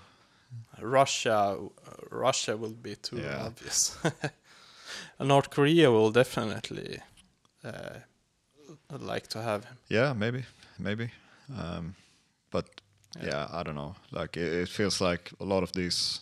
[0.82, 1.58] Russia,
[2.10, 3.46] Russia will be too Yeah.
[3.46, 3.98] obvious.
[5.20, 7.00] North Korea will definitely
[7.64, 8.00] uh,
[9.00, 9.78] like to have him.
[9.90, 10.44] Yeah, maybe,
[10.80, 11.10] maybe.
[11.58, 11.96] Um,
[12.52, 12.66] but
[13.22, 13.96] yeah, I don't know.
[14.12, 16.22] Like it, it feels like a lot of these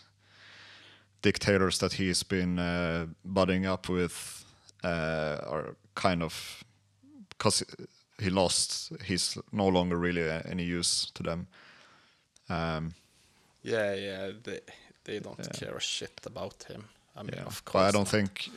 [1.22, 4.46] dictators that he's been uh, budding up with
[4.84, 6.64] uh, are kind of
[7.30, 7.64] because
[8.20, 8.92] he lost.
[9.06, 11.48] He's no longer really any use to them.
[12.50, 12.94] Um,
[13.64, 14.32] Yeah, yeah.
[14.44, 14.60] They
[15.04, 16.84] they don't care a shit about him.
[17.16, 17.84] I mean, yeah, of but course.
[17.88, 18.08] I don't not.
[18.08, 18.50] think,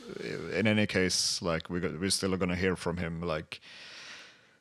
[0.53, 3.21] in any case, like we got, we're still gonna hear from him.
[3.21, 3.59] Like,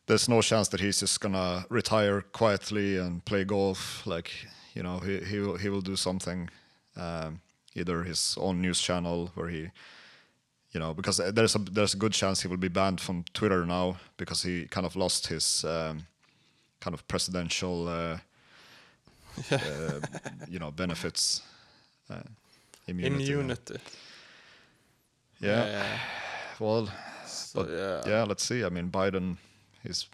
[0.06, 4.06] there's no chance that he's just gonna retire quietly and play golf.
[4.06, 4.30] Like,
[4.74, 6.50] you know, he he will he will do something,
[6.96, 7.40] um,
[7.74, 9.70] either his own news channel where he,
[10.72, 13.66] you know, because there's a there's a good chance he will be banned from Twitter
[13.66, 16.06] now because he kind of lost his um,
[16.80, 18.18] kind of presidential, uh,
[19.50, 20.00] uh,
[20.48, 21.42] you know, benefits.
[22.10, 22.22] Uh,
[22.86, 23.32] immunity.
[23.32, 23.78] immunity.
[25.40, 25.66] Yeah.
[25.66, 25.98] Yeah.
[26.58, 26.88] Well,
[27.26, 28.10] So, yeah.
[28.10, 28.24] yeah.
[28.24, 28.64] let's see.
[28.64, 29.36] I mean, Biden
[29.84, 30.08] is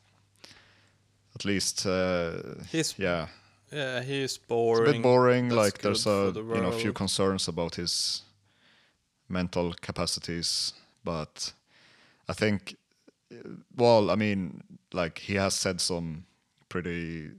[1.34, 2.32] at least, uh,
[2.72, 3.28] He's yeah,
[3.70, 4.38] Yeah, he's is
[4.80, 5.48] it's a bit boring.
[5.48, 8.22] That's like, there's a the you know few concerns about his
[9.28, 10.72] mental capacities,
[11.04, 11.52] but
[12.28, 12.76] I think,
[13.32, 14.62] uh, well, I mean,
[14.92, 16.24] like he has said some
[16.68, 17.30] pretty.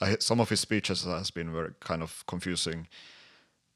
[0.00, 2.86] I, some of his speeches has been very kind of confusing,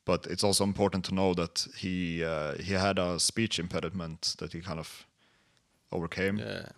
[0.05, 4.53] but it's also important to know that he uh, he had a speech impediment that
[4.53, 5.07] he kind of
[5.91, 6.39] overcame.
[6.39, 6.69] Yeah.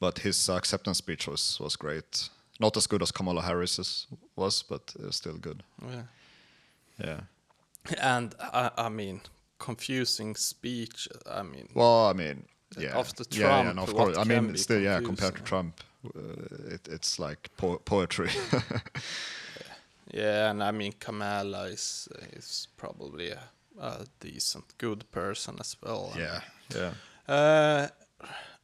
[0.00, 2.28] But his acceptance speech was was great.
[2.60, 4.06] Not as good as Kamala Harris's
[4.36, 5.62] was, but uh, still good.
[5.82, 6.02] Yeah.
[6.98, 7.20] Yeah.
[8.00, 9.20] And I, I mean,
[9.58, 11.08] confusing speech.
[11.30, 12.44] I mean, Well, I mean,
[12.76, 12.98] yeah.
[12.98, 14.18] After yeah, yeah, Trump, no, of course.
[14.18, 15.00] I mean, still, yeah.
[15.00, 15.42] Compared to?
[15.42, 18.30] Trump, uh, it, it's like po- poetry.
[20.12, 23.40] yeah, and I mean, Kamala is is probably a,
[23.80, 26.12] a decent, good person as well.
[26.18, 26.40] yeah.
[26.74, 26.92] Yeah.
[27.26, 27.88] Uh,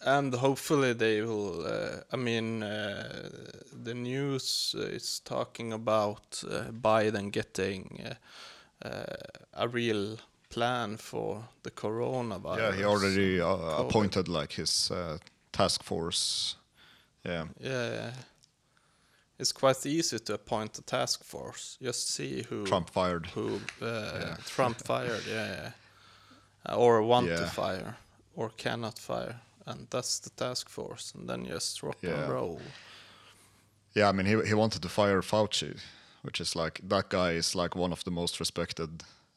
[0.00, 1.66] and hopefully they will.
[1.66, 3.30] Uh, I mean, uh,
[3.72, 9.04] the news is talking about uh, Biden getting uh, uh,
[9.54, 10.18] a real
[10.54, 12.58] plan for the coronavirus.
[12.58, 12.76] Yeah.
[12.76, 15.18] He already uh, appointed like his uh,
[15.52, 16.56] task force.
[17.26, 17.46] Yeah.
[17.60, 18.10] Yeah, yeah.
[19.38, 21.76] It's quite easy to appoint a task force.
[21.82, 23.26] Just see who Trump fired.
[23.34, 25.22] who uh, Trump fired.
[25.28, 25.70] Yeah, yeah.
[26.68, 27.96] Uh, or want to fire,
[28.36, 29.34] or cannot fire,
[29.66, 31.12] and that's the task force.
[31.18, 32.22] And then just rock Yeah.
[32.22, 32.60] and roll.
[33.96, 35.76] Yeah, I mean, he he wanted to fire Fauci,
[36.22, 38.88] which is like that guy is like one of the most respected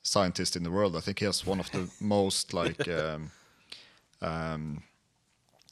[0.08, 0.96] scientists in the world.
[0.96, 3.32] I think he has one of the most like, um,
[4.22, 4.84] um,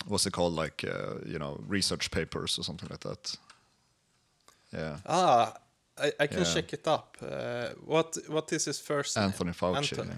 [0.07, 3.37] what's it called, like uh, you know, research papers or something like that.
[4.73, 5.53] Yeah, Ah,
[5.97, 6.53] I, I can Yeah.
[6.53, 7.17] check it up.
[7.21, 9.25] Uh, what what is his first name?
[9.25, 9.77] Anthony Fauci.
[9.77, 10.15] Anthony.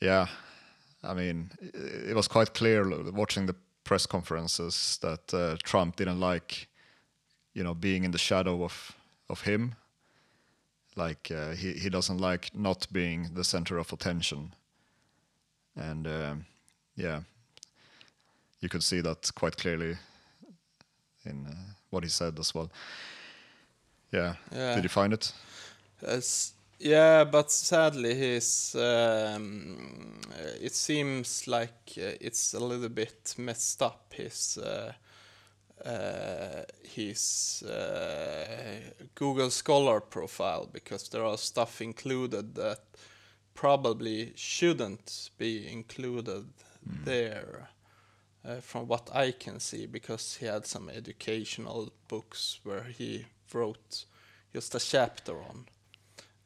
[0.00, 0.26] Yeah.
[1.02, 1.50] yeah, I mean,
[2.10, 6.68] it was quite clear watching the press conferences that uh, Trump didn't like,
[7.54, 8.92] you know, being in the shadow of
[9.28, 9.74] of him.
[10.98, 14.52] Like uh, he he doesn't like not being the center of attention,
[15.76, 16.46] and um,
[16.96, 17.20] yeah,
[18.60, 19.96] you could see that quite clearly
[21.24, 21.54] in uh,
[21.90, 22.70] what he said as well.
[24.12, 24.34] Yeah.
[24.52, 24.74] Yeah.
[24.74, 25.32] Did you find it?
[26.02, 33.34] As- yeah, but sadly, his um, uh, it seems like uh, it's a little bit
[33.36, 34.14] messed up.
[34.14, 34.92] His uh,
[35.84, 38.46] uh, his uh,
[39.14, 42.80] Google Scholar profile because there are stuff included that
[43.54, 46.46] probably shouldn't be included
[47.04, 47.68] there.
[48.44, 54.04] Uh, from what I can see, because he had some educational books where he wrote
[54.52, 55.66] just a chapter on.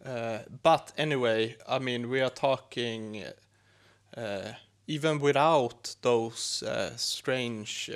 [0.05, 3.25] Uh, but anyway, I mean, we are talking
[4.17, 4.53] uh,
[4.87, 7.91] even without those uh, strange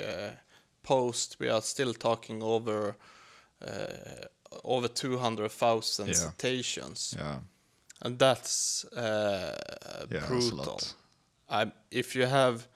[0.87, 2.95] posts, we are still talking over
[3.61, 4.27] uh,
[4.63, 6.15] over two hundred thousand Yeah.
[6.15, 7.39] citations, Yeah.
[8.01, 9.55] and that's uh,
[10.11, 10.57] Yeah, that's a brutal.
[10.57, 10.93] lot.
[11.49, 12.67] I, if you have,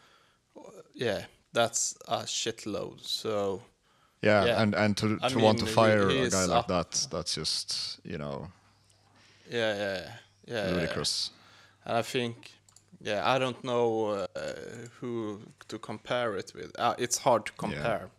[0.93, 2.99] yeah, that's a shitload.
[3.01, 3.61] So
[4.23, 4.61] Yeah, Yeah.
[4.61, 6.67] and and to I to want to fire a guy like up.
[6.67, 8.47] that, that's just you know
[9.51, 10.11] yeah, yeah,
[10.47, 10.73] yeah, yeah.
[10.73, 11.31] ludicrous.
[11.86, 12.51] And I think,
[13.03, 16.71] yeah, I don't know uh, who to compare it with.
[16.79, 18.09] Uh, it's hard to compare,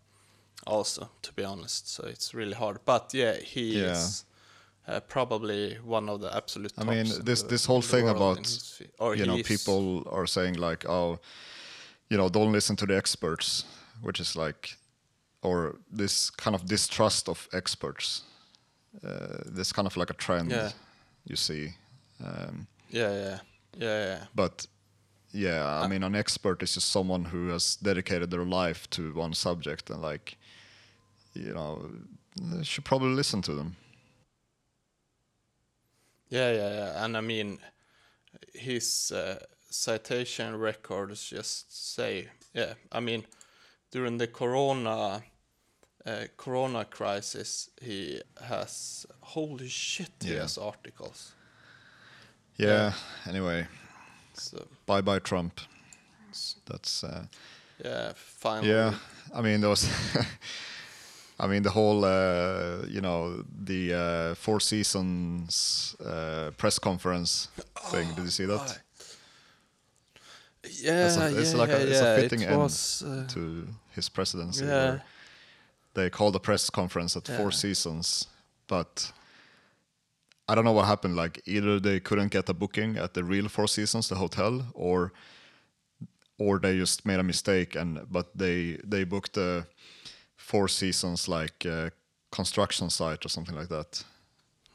[0.66, 1.88] also, to be honest.
[1.88, 2.78] So it's really hard.
[2.84, 3.92] But yeah, he Yeah.
[3.92, 4.24] is
[4.88, 6.72] uh, probably one of the absolute.
[6.78, 8.38] I mean, this the- this whole thing about
[8.98, 11.18] or you know he's- people are saying like oh,
[12.10, 13.64] you know don't listen to the experts,
[14.02, 14.76] which is like,
[15.42, 18.22] or this kind of distrust of experts.
[19.04, 20.72] Uh, this kind of like a trend Yeah.
[21.24, 21.74] you see.
[22.24, 23.38] Um, Yeah, yeah,
[23.78, 24.24] yeah, yeah.
[24.34, 24.66] but
[25.32, 29.32] yeah, I mean, an expert is just someone who has dedicated their life to one
[29.34, 30.36] subject and like,
[31.34, 31.90] you know,
[32.40, 33.76] they should probably listen to them.
[36.28, 37.04] Yeah, yeah, yeah.
[37.04, 37.58] And I mean,
[38.54, 39.38] his uh,
[39.70, 42.74] citation records just say, yeah.
[42.90, 43.24] I mean,
[43.90, 45.22] during the corona
[46.04, 50.10] uh, corona crisis, he has holy shit.
[50.20, 50.40] He Yeah.
[50.42, 51.32] has articles.
[52.56, 52.92] Yeah.
[53.28, 53.66] Anyway,
[54.34, 55.60] So bye bye Trump.
[56.66, 57.24] That's uh,
[57.84, 58.68] yeah, finally.
[58.70, 58.94] yeah.
[59.34, 59.88] I mean, there was.
[61.40, 67.48] I mean, the whole, uh, you know, the uh, Four Seasons uh, press conference
[67.90, 68.08] thing.
[68.14, 68.78] Did you see that?
[70.80, 72.12] Yeah, It's a, it's yeah, like yeah, a, it's yeah.
[72.14, 74.64] a fitting it end was, uh, to his presidency.
[74.64, 74.98] yeah.
[75.94, 77.26] They called a press conference at.
[77.26, 78.28] Four Seasons,
[78.68, 79.12] but
[80.48, 81.16] I don't know what happened.
[81.16, 85.12] Like either they couldn't get a booking at the real Four Seasons, the hotel, or
[86.38, 89.66] or they just made a mistake and but they they booked the
[90.36, 91.90] Four Seasons like uh,
[92.30, 94.04] construction site or something like that.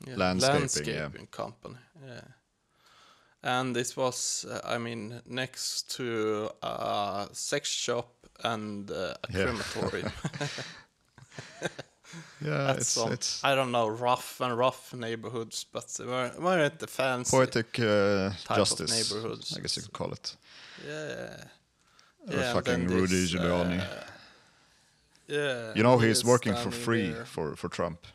[0.08, 1.10] yeah, landscaping, yeah.
[1.32, 1.76] company.
[2.08, 2.22] Yeah.
[3.44, 8.08] And this was, uh, I mean, next to a sex shop
[8.44, 9.44] and uh, a Yeah.
[9.46, 10.12] crematorium.
[12.42, 16.80] Yeah, it's some, it's I don't know, rough and rough neighborhoods, but they weren't, weren't
[16.80, 17.32] the fancy.
[17.36, 18.92] poetic uh, justice.
[18.92, 19.56] neighborhoods.
[19.58, 20.36] I guess you could call it.
[20.88, 21.44] Yeah.
[22.30, 23.80] Or Yeah, fucking Rudy this, Giuliani.
[23.80, 24.04] uh,
[25.28, 25.72] yeah.
[25.76, 27.26] You know he's working for free there.
[27.26, 28.06] for, for Trump.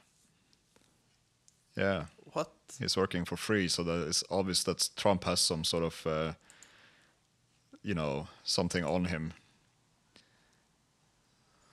[1.77, 2.51] Yeah, What?
[2.79, 6.33] he's working for free, so that it's obvious that Trump has some sort of, uh,
[7.83, 9.33] you know, something on him.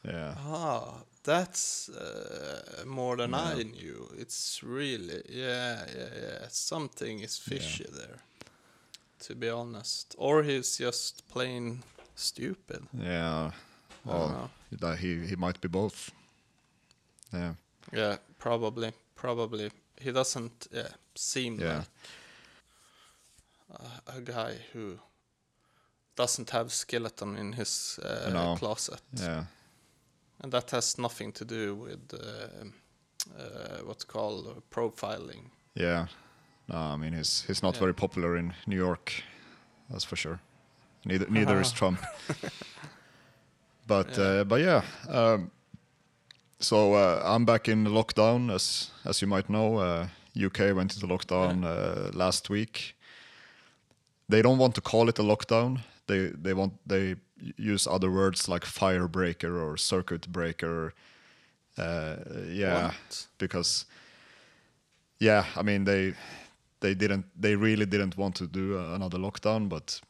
[0.06, 0.94] Yeah, Ah,
[1.30, 4.10] that's uh, more than I knew.
[4.18, 6.48] It's really, yeah, yeah, yeah.
[6.50, 8.20] Something is fishy there,
[9.28, 10.16] to be honest.
[10.18, 11.84] Or he's just plain
[12.16, 12.82] stupid.
[12.94, 13.52] yeah.
[14.06, 14.50] I don't
[14.82, 16.12] Well, he he might be both.
[17.34, 17.54] Yeah,
[17.94, 19.72] Yeah, probably, probably.
[20.02, 21.78] He doesn't yeah, seem Yeah.
[21.78, 21.88] like
[24.08, 25.00] a, a guy who
[26.16, 28.56] doesn't have skeleton in his uh, No.
[28.56, 29.02] closet.
[29.14, 29.44] yeah,
[30.44, 32.66] And that has nothing to do with uh,
[33.38, 35.52] uh, what's called profiling.
[35.76, 36.08] yeah.
[36.72, 37.80] No, I mean he's he's not Yeah.
[37.82, 39.24] very popular in New York,
[39.90, 40.40] that's for sure.
[41.06, 42.00] Neither neither is Trump.
[43.88, 44.84] but uh, but yeah.
[45.08, 45.52] Um,
[46.60, 49.78] so uh, I'm back in lockdown, as as you might know.
[49.78, 50.08] Uh,
[50.46, 52.96] UK went into lockdown uh, last week.
[54.30, 55.80] They don't want to call it a lockdown.
[56.08, 57.16] They they want they
[57.58, 60.94] use other words like firebreaker or circuit breaker.
[61.78, 62.16] Uh,
[62.48, 63.28] yeah, What?
[63.38, 63.86] because
[65.20, 66.14] yeah, I mean they
[66.80, 70.02] they didn't they really didn't want to do uh, another lockdown, but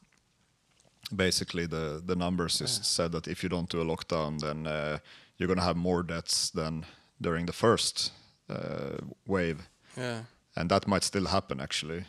[1.15, 4.97] basically the the numbers just said that if you don't do a lockdown, then uh,
[5.37, 6.85] you're gonna have more deaths than
[7.21, 8.11] during the first
[8.49, 10.23] uh, wave, Yeah,
[10.55, 12.05] and that might still happen actually.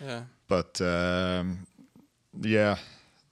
[0.00, 1.66] yeah, But um,
[2.40, 2.76] yeah,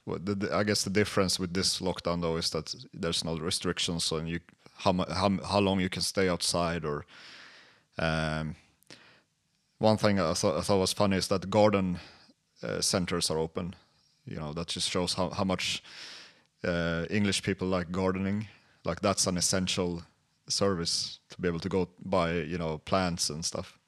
[0.07, 4.13] the, the- I guess the difference with this lockdown though is that there's no restrictions
[4.13, 4.41] on you
[4.79, 7.05] how how how long you can stay outside or.
[7.99, 8.57] Um,
[9.81, 11.99] one thing I thought, I thought was funny is that garden
[12.63, 13.75] uh, centers are open.
[14.27, 15.83] You know that just shows how how much
[16.63, 18.49] uh, English people like gardening.
[18.85, 20.03] Like that's an essential
[20.49, 23.79] service to be able to go buy you know plants and stuff.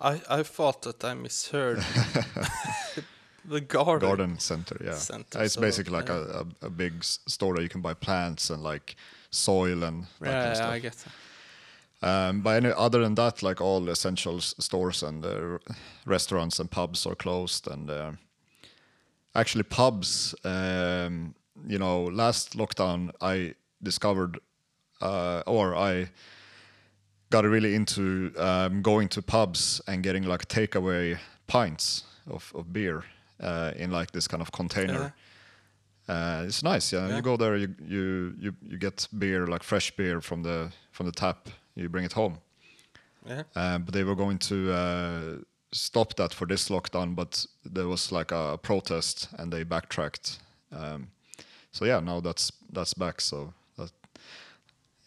[0.00, 1.78] I I thought that I misheard
[3.46, 4.08] the garden.
[4.08, 6.42] garden center yeah Center, it's so, basically like yeah.
[6.62, 8.96] a, a, big store that you can buy plants and like
[9.30, 10.96] soil and that Yeah, kind of yeah, stuff I get
[12.00, 12.08] that.
[12.08, 15.58] um, but any, other than that like all essential stores and uh,
[16.06, 18.12] restaurants and pubs are closed and uh,
[19.34, 21.34] actually pubs um,
[21.66, 24.38] you know last lockdown i discovered
[25.02, 26.08] uh, or i
[27.30, 33.04] got really into um, going to pubs and getting like takeaway pints of, of beer
[33.40, 35.14] uh, in like this kind of container.
[36.08, 37.08] Uh, it's nice, yeah.
[37.08, 37.16] Yeah.
[37.16, 41.06] You go there, you, you you you get beer like fresh beer from the from
[41.06, 41.48] the tap.
[41.74, 42.38] You bring it home.
[43.26, 43.42] Yeah.
[43.56, 45.36] Um, but they were going to uh,
[45.72, 50.38] stop that for this lockdown, but there was like a protest and they backtracked.
[50.70, 51.08] Um,
[51.72, 53.20] so yeah, now that's that's back.
[53.22, 53.90] So that,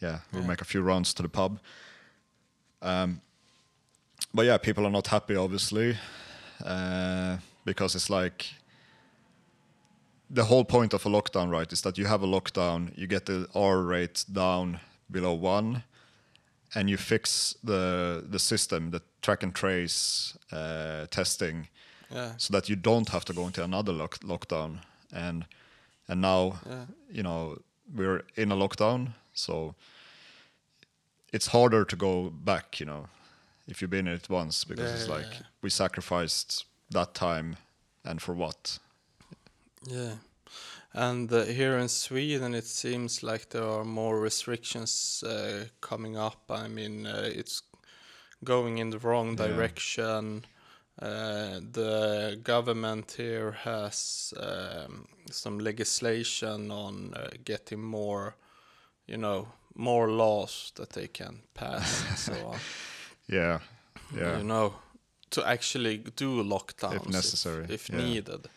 [0.02, 0.48] yeah, we'll Yeah.
[0.48, 1.60] make a few rounds to the pub.
[2.82, 3.20] Um,
[4.34, 5.96] but yeah, people are not happy, obviously,
[6.64, 7.36] uh,
[7.68, 8.46] because it's like
[10.30, 11.72] the whole point of a lockdown, right?
[11.72, 15.82] Is that you have a lockdown, you get the R rate down below one,
[16.74, 21.68] and you fix the the system, the track and trace uh, testing,
[22.10, 22.32] Yeah.
[22.36, 24.78] so that you don't have to go into another lock- lockdown.
[25.12, 25.44] And
[26.08, 26.84] and now, Yeah.
[27.16, 27.58] you know,
[27.94, 29.74] we're in a lockdown, so
[31.32, 32.80] it's harder to go back.
[32.80, 33.08] You know,
[33.66, 35.46] if you've been in it once, because it's Yeah, like yeah.
[35.62, 37.56] we sacrificed that time,
[38.04, 38.78] and for what?
[39.86, 40.14] Yeah.
[40.94, 46.50] And uh, here in Sweden, it seems like there are more restrictions uh, coming up.
[46.50, 47.62] I mean, uh, it's
[48.44, 49.48] going in the wrong Yeah.
[49.48, 50.44] direction.
[51.00, 58.34] Uh, the government here has um, some legislation on uh, getting more,
[59.06, 62.58] you know, more laws that they can pass and so on.
[63.30, 63.60] Yeah,
[64.16, 64.72] yeah, You know,
[65.30, 67.96] to actually do lockdowns If necessary, if, yeah.
[67.98, 68.48] needed.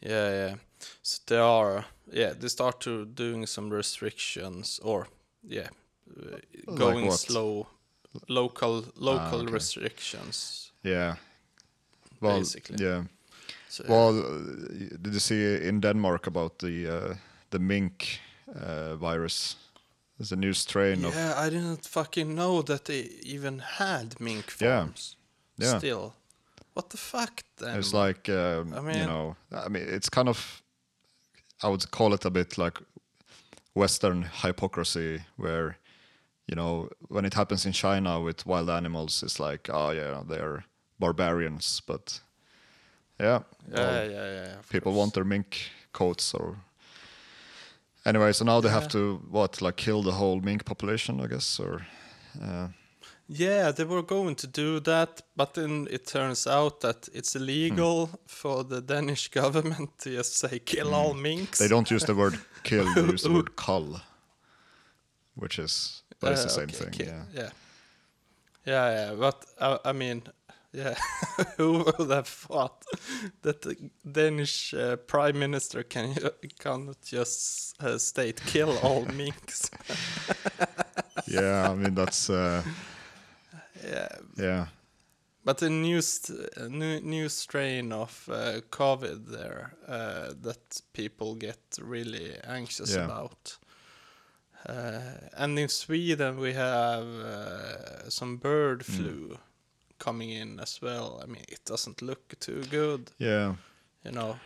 [0.00, 0.54] Yeah, yeah.
[1.02, 5.06] So they are, yeah, they start to doing some restrictions or,
[5.48, 5.68] yeah,
[6.16, 6.36] uh,
[6.66, 7.18] Like going what?
[7.20, 7.66] slow,
[8.28, 9.52] local local okay.
[9.52, 10.72] restrictions.
[10.84, 11.16] yeah.
[12.20, 12.76] Well, Basically.
[12.86, 13.04] yeah.
[13.68, 14.38] So, Well, uh,
[15.02, 17.14] did you see in Denmark about the uh,
[17.50, 19.56] the mink uh, virus?
[20.18, 24.50] There's a new strain of yeah, I didn't fucking know that they even had mink
[24.50, 25.16] farms.
[25.16, 25.23] Yeah.
[25.60, 26.14] Still,
[26.74, 27.42] what the fuck?
[27.58, 27.78] Then?
[27.78, 30.62] It's like um, I you know, I mean, it's kind of,
[31.62, 32.78] I would call it a bit like
[33.74, 35.78] Western hypocrisy, where,
[36.46, 40.64] you know, when it happens in China with wild animals, it's like, oh yeah, they're
[40.98, 42.20] barbarians, but
[43.20, 43.40] yeah,
[43.70, 44.58] yeah, well, yeah, yeah.
[44.58, 44.98] of people course.
[44.98, 46.56] want their mink coats or.
[48.06, 51.58] Anyway, so now they have to what, like, kill the whole mink population, I guess,
[51.58, 51.86] or.
[52.42, 52.68] Uh,
[53.26, 58.10] Yeah, they were going to do that, but then it turns out that it's illegal
[58.26, 61.58] for the Danish government to just say kill all minks.
[61.58, 64.02] They don't use the word kill; they use the word cull,
[65.34, 67.06] which is but it's Uh, the same okay, thing.
[67.06, 67.50] Yeah, yeah,
[68.66, 69.14] yeah, yeah.
[69.18, 70.22] But uh, I mean,
[70.72, 70.94] yeah,
[71.56, 72.84] who would have thought
[73.42, 73.74] that the
[74.12, 76.14] Danish uh, prime minister can
[76.58, 79.70] cannot just uh, state kill all minks?
[81.26, 81.70] yeah.
[81.70, 82.62] I mean that's uh,
[83.84, 84.08] yeah,
[84.38, 84.66] yeah,
[85.44, 91.58] But the new st- new, new strain of uh, COVID there uh, that people get
[91.80, 93.04] really anxious Yeah.
[93.04, 93.58] about.
[94.68, 95.00] Uh,
[95.36, 98.94] and in Sweden we have uh, some bird Mm.
[98.96, 99.38] flu
[99.98, 101.20] coming in as well.
[101.22, 103.54] I mean, it doesn't look too good, yeah,
[104.04, 104.38] you know.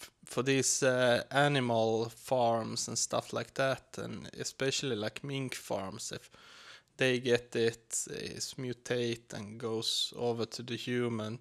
[0.00, 6.12] F- For these uh, animal farms and stuff like that, and especially like mink farms,
[6.12, 6.30] if
[6.98, 11.38] they get it, it's mutate and goes over to the human.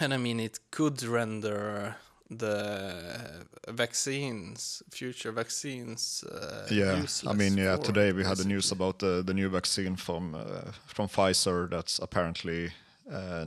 [0.00, 1.96] And I mean, it could render
[2.28, 6.96] the vaccines, future vaccines, uh, yeah.
[7.00, 7.34] useless.
[7.34, 7.76] I mean, yeah.
[7.76, 11.98] Today we had the news about the the new vaccine from uh, from Pfizer that's
[12.00, 12.72] apparently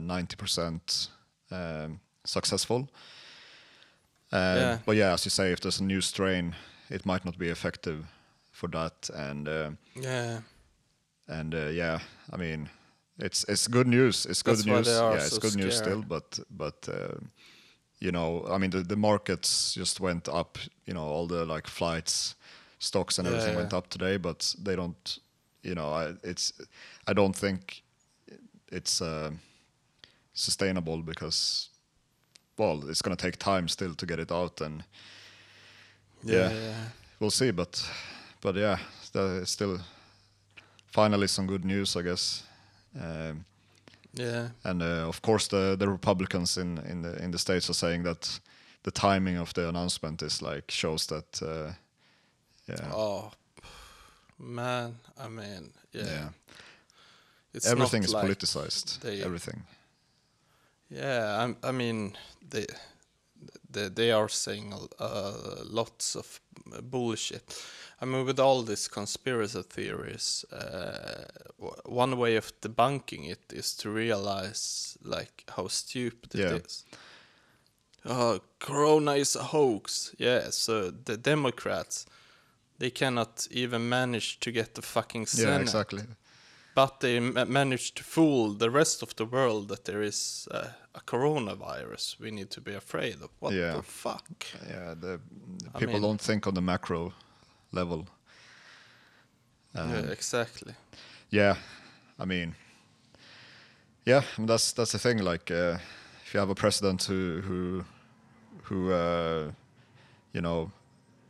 [0.00, 1.10] ninety percent
[1.50, 2.88] um, successful.
[4.32, 4.78] Uh, Yeah.
[4.86, 6.54] But yeah, as you say, if there's a new strain,
[6.88, 8.04] it might not be effective
[8.52, 9.48] for that, and.
[9.48, 10.40] Uh, Yeah,
[11.30, 12.00] and uh, yeah,
[12.32, 12.68] I mean,
[13.18, 14.26] it's it's good news.
[14.26, 14.86] It's good That's news.
[14.88, 17.18] Yeah, it's so good news still, but but uh,
[18.00, 20.58] you know, I mean, the, the markets just went up.
[20.86, 22.36] You know, all the like flights,
[22.78, 23.58] stocks, and Yeah, everything yeah.
[23.58, 25.18] went up today, but they don't.
[25.62, 26.52] You know, I, it's
[27.06, 27.82] I don't think
[28.72, 29.30] it's uh,
[30.34, 31.70] sustainable because
[32.58, 34.84] well, it's gonna take time still to get it out, and
[36.24, 36.54] yeah, Yeah.
[36.54, 36.84] yeah.
[37.20, 37.52] we'll see.
[37.52, 37.90] But
[38.40, 38.78] but yeah,
[39.12, 39.80] that is still
[40.90, 42.42] finally some good news, I guess.
[43.00, 43.44] Um,
[44.14, 44.48] yeah.
[44.64, 48.04] and uh, of course, the the Republicans in in the in the states are saying
[48.04, 48.40] that
[48.82, 51.42] the timing of the announcement is like shows that.
[51.42, 51.72] Uh,
[52.68, 52.92] yeah.
[52.94, 53.30] Oh,
[54.38, 54.94] man.
[55.18, 56.04] I mean, yeah.
[56.04, 56.28] Yeah.
[57.52, 59.00] It's Everything is like politicized.
[59.00, 59.62] they- Everything.
[60.88, 62.16] Yeah, I'm, I mean,
[62.50, 62.66] they,
[63.72, 65.32] they they are saying uh,
[65.64, 66.40] lots of
[66.82, 67.42] bullshit.
[68.02, 71.24] I mean, with all these conspiracy theories, uh,
[71.58, 76.54] w- one way of debunking it is to realize like how stupid Yeah.
[76.54, 76.84] it is.
[78.04, 80.14] Uh, Corona is a hoax.
[80.18, 82.06] Yeah, so the Democrats,
[82.78, 85.50] they cannot even manage to get the fucking Senate.
[85.56, 86.02] Yeah, exactly.
[86.74, 90.68] But they ma- managed to fool the rest of the world that there is uh,
[90.94, 93.28] a coronavirus we need to be afraid of.
[93.40, 93.76] What Yeah.
[93.76, 94.24] the fuck?
[94.66, 95.20] Yeah, the
[95.74, 97.12] I people mean- don't think on the macro
[97.72, 98.06] level.
[99.74, 100.74] Um, yeah, exactly.
[101.30, 101.56] Yeah,
[102.18, 102.54] I mean,
[104.04, 105.18] yeah, I mean, that's that's the thing.
[105.18, 105.78] Like, uh,
[106.24, 107.84] if you have a president who who
[108.62, 109.50] who uh,
[110.32, 110.70] you know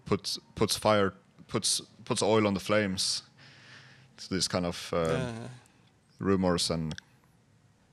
[0.07, 1.13] puts puts fire
[1.49, 3.23] puts puts oil on the flames
[4.17, 5.33] to these kind of uh, yeah.
[6.19, 6.95] rumors and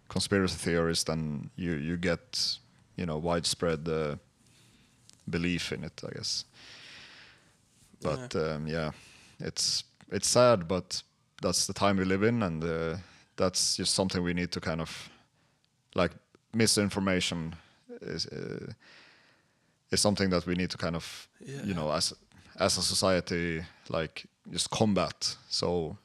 [0.07, 2.57] conspiracy theories, then you you get
[2.95, 4.15] you know widespread uh,
[5.29, 6.01] belief in it.
[6.05, 6.45] I guess.
[8.01, 8.91] But um, yeah,
[9.39, 11.01] it's it's sad, but
[11.41, 12.97] that's the time we live in, and uh,
[13.35, 15.09] that's just something we need to kind of
[15.95, 16.11] like
[16.53, 17.55] misinformation
[18.01, 18.71] is uh,
[19.91, 22.13] is something that we need to kind of you know as
[22.59, 25.37] as a society like just combat.
[25.49, 25.97] So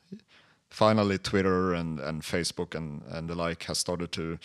[0.71, 4.39] finally, Twitter and and Facebook and and the like has started to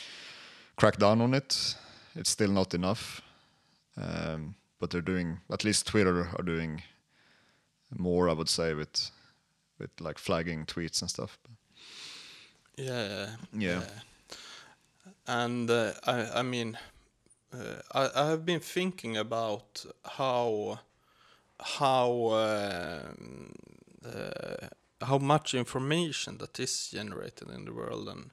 [0.76, 1.76] crack down on it.
[2.16, 3.22] It's still not enough,
[3.96, 6.82] um, but they're doing at least Twitter are doing
[7.96, 8.30] more.
[8.30, 9.12] I would say with
[9.80, 11.38] with like flagging tweets and stuff.
[12.78, 13.36] Yeah.
[13.54, 13.82] Yeah.
[15.28, 16.78] And uh, I, I mean,
[17.54, 20.80] uh, I, I have been thinking about how,
[21.60, 23.54] how, um,
[24.06, 24.68] uh,
[25.02, 28.32] how much information that is generated in the world, and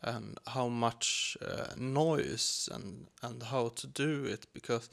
[0.00, 4.88] and how much uh, noise and and how to do it because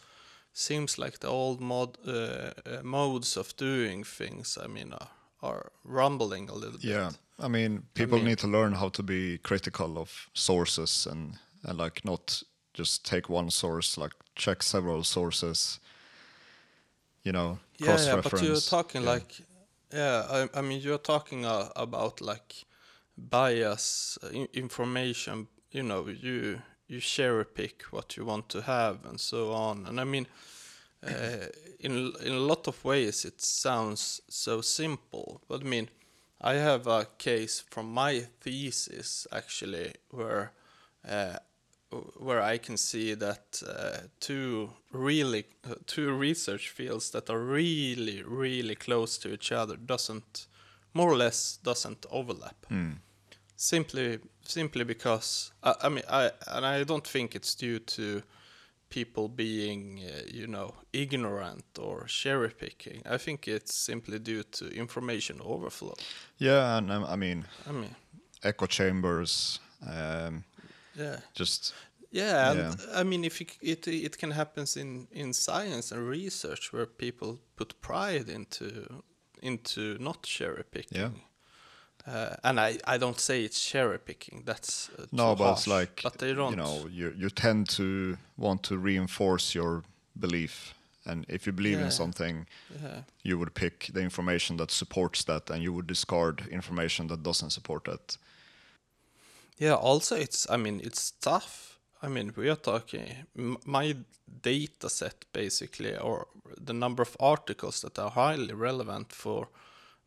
[0.55, 4.57] seems like the old mod uh, uh, modes of doing things.
[4.63, 5.09] I mean, are,
[5.41, 7.19] are rumbling a little Yeah, bit.
[7.39, 11.37] Yeah, I mean, people mean- need to learn how to be critical of sources and
[11.63, 12.43] and like not
[12.73, 15.79] just take one source, like check several sources.
[17.23, 19.13] You know, Yeah, yeah, but you're talking yeah.
[19.13, 19.35] like,
[19.93, 22.65] yeah, I, I mean, you're talking uh, about like
[23.17, 25.47] bias uh, information.
[25.71, 29.85] You know, you you share a pick what you want to have and so on.
[29.85, 30.27] And I mean,
[31.03, 31.47] uh,
[31.79, 35.41] in in a lot of ways, it sounds so simple.
[35.47, 35.89] But I mean,
[36.41, 40.51] I have a case from my thesis actually where.
[41.07, 41.37] Uh,
[42.19, 48.23] where I can see that uh, two really uh, two research fields that are really
[48.23, 50.47] really close to each other doesn't
[50.93, 52.65] more or less doesn't overlap.
[53.55, 58.23] Simply simply because I, I mean I and I don't think it's due to
[58.89, 63.01] people being uh, you know ignorant or cherry picking.
[63.09, 65.95] I think it's simply due to information overflow.
[66.37, 67.95] yeah, and um, I mean, I mean
[68.43, 69.59] echo chambers.
[69.85, 70.43] Um,
[70.95, 71.17] yeah.
[71.33, 71.73] just
[72.11, 76.71] Yeah, and I mean, if it, it it can happen in in science and research
[76.73, 79.03] where people put pride into
[79.41, 81.01] into not cherry picking.
[81.01, 81.09] Yeah.
[82.07, 84.43] Uh, and I, I don't say it's cherry picking.
[84.45, 86.51] That's uh, no, but it's like but they don't.
[86.51, 89.83] you know, you you tend to want to reinforce your
[90.19, 90.73] belief,
[91.05, 91.85] and if you believe Yeah.
[91.85, 92.45] in something,
[92.83, 93.01] Yeah.
[93.23, 97.51] you would pick the information that supports that, and you would discard information that doesn't
[97.51, 98.17] support that.
[99.57, 99.75] Yeah.
[99.75, 101.79] Also, it's I mean it's tough.
[102.03, 103.25] I mean we are talking
[103.65, 103.95] my
[104.43, 106.27] data set basically, or
[106.65, 109.47] the number of articles that are highly relevant for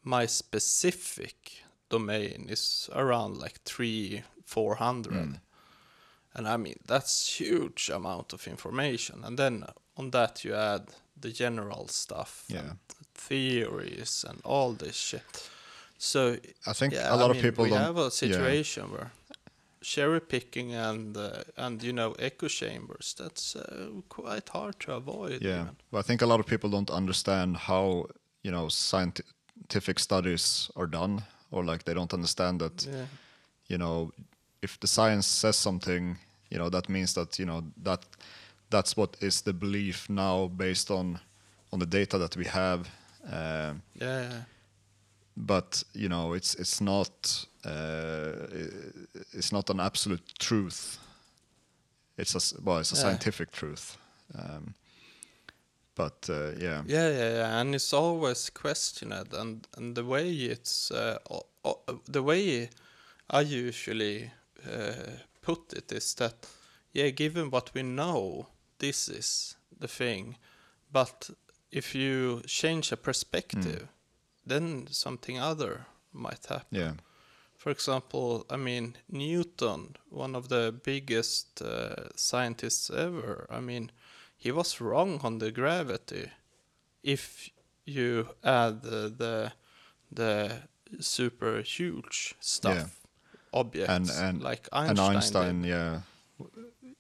[0.05, 5.41] my specific domain is around like three four hundred.
[6.35, 9.25] And I mean that's huge amount of information.
[9.25, 9.65] And then
[9.97, 10.83] on that you add
[11.21, 12.73] the general stuff, Yeah.
[13.15, 15.51] theories, and all this shit.
[15.99, 16.37] So
[16.67, 18.11] I think yeah, a lot I of mean, people we don't- have a yeah.
[18.11, 19.11] situation where
[19.81, 25.43] cherry picking and uh, and you know echo chambers that's uh, quite hard to avoid.
[25.43, 25.77] Yeah, even.
[25.91, 28.07] but I think a lot of people don't understand how
[28.45, 33.07] you know scientific studies are done, or like they don't understand that Yeah.
[33.69, 34.13] you know
[34.63, 36.19] if the science says something,
[36.51, 38.01] you know that means that you know that
[38.71, 41.21] that's what is the belief now based on
[41.73, 42.89] on the data that we have.
[43.25, 44.43] Um, Yeah, yeah.
[45.37, 48.47] but you know it's it's not uh,
[49.33, 50.99] it's not an absolute truth.
[52.17, 53.03] It's a well, it's a Yeah.
[53.03, 53.97] scientific truth.
[54.35, 54.75] Um,
[55.99, 60.91] but uh, yeah, Yeah, yeah, yeah, and it's always questioned, and and the way it's
[60.91, 62.71] uh, o- the way
[63.31, 64.31] I usually
[64.67, 66.35] uh, put it is that
[66.95, 68.47] yeah, given what we know,
[68.79, 70.37] this is the thing,
[70.93, 71.31] but
[71.71, 73.89] if you change a perspective,
[74.47, 76.79] then something other might happen.
[76.79, 76.93] yeah,
[77.57, 83.91] For example, I mean, Newton, one of the biggest uh, scientists ever, I mean,
[84.39, 86.31] he was wrong on the gravity
[87.03, 87.51] if
[87.87, 89.53] you add the the,
[90.15, 90.51] the
[91.01, 92.89] super huge stuff Yeah.
[93.53, 95.17] objects and and like and Einstein.
[95.17, 95.69] Einstein, did.
[95.71, 96.01] yeah.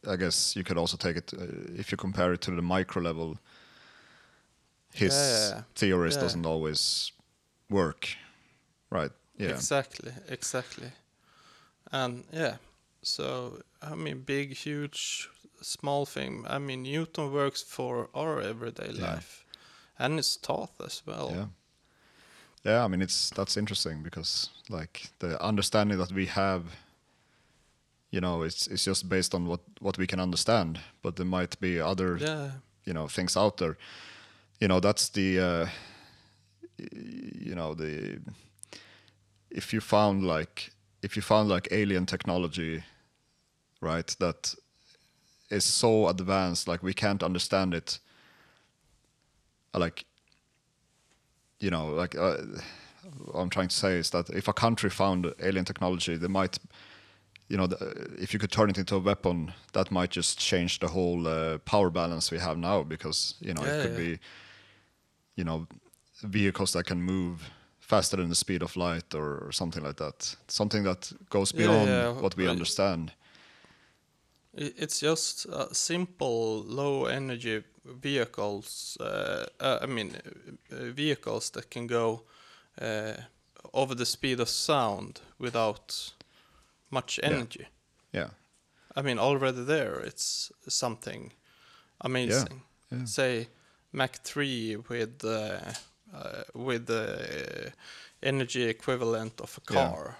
[0.06, 3.02] I guess you could also take it uh, if you compare it to the micro
[3.02, 3.38] level.
[4.92, 6.22] His Yeah, theories yeah.
[6.22, 7.12] doesn't always
[7.70, 8.08] work,
[8.90, 9.12] right?
[9.38, 10.92] Yeah, Exactly, exactly.
[11.92, 12.56] And yeah,
[13.02, 15.28] so I mean, big, huge,
[15.60, 16.44] small thing.
[16.48, 19.14] I mean, Newton works for our everyday Yeah.
[19.14, 19.44] life,
[19.98, 21.30] and it's taught as well.
[21.30, 21.46] yeah,
[22.64, 22.84] yeah.
[22.84, 26.62] I mean, it's that's interesting because like the understanding that we have,
[28.10, 31.58] you know, it's it's just based on what what we can understand, but there might
[31.60, 32.50] be other Yeah,
[32.84, 33.76] you know things out there
[34.60, 35.66] you know that's the uh,
[36.92, 38.18] you know the
[39.50, 40.70] if you found like
[41.02, 42.82] if you found like alien technology
[43.80, 44.54] right that
[45.50, 47.98] is so advanced like we can't understand it.
[49.74, 50.04] Uh, like
[51.60, 52.36] you know like uh,
[53.24, 56.58] what i'm trying to say is that if a country found alien technology they might
[57.48, 57.76] you know the,
[58.18, 61.58] if you could turn it into a weapon that might just change the whole uh,
[61.58, 63.96] power balance we have now because you know Yeah, it could yeah.
[63.96, 64.18] be
[65.36, 65.66] you know
[66.22, 70.36] vehicles that can move faster than the speed of light or, or something like that.
[70.48, 73.12] Something that goes beyond yeah, what we understand
[74.60, 78.96] It's just uh, simple low energy vehicles.
[79.00, 80.16] Uh, uh, I mean,
[80.72, 82.22] uh, vehicles that can go
[82.82, 83.12] uh,
[83.72, 86.12] over the speed of sound without
[86.90, 87.66] much energy.
[88.12, 88.30] yeah yeah.
[88.96, 91.32] I mean, already there, it's something
[92.00, 92.62] amazing.
[92.90, 93.04] yeah.
[93.04, 93.48] Say
[93.92, 95.60] Mach 3 with uh,
[96.12, 97.72] uh, with the
[98.22, 99.88] energy equivalent of a Yeah.
[99.88, 100.16] car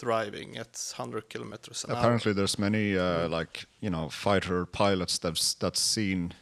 [0.00, 1.98] driving at 100 kilometers an hour.
[1.98, 6.32] apparently there's many uh, like you know fighter pilots that's that's seen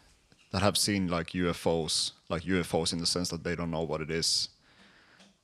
[0.53, 4.01] that have seen like UFOs like UFOs in the sense that they don't know what
[4.01, 4.49] it is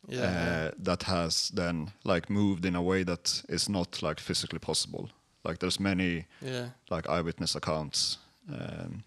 [0.09, 0.69] Yeah, yeah.
[0.69, 5.09] uh, that has then like moved in a way that is not like physically possible
[5.45, 6.69] like there's many yeah.
[6.91, 9.05] like eyewitness accounts um,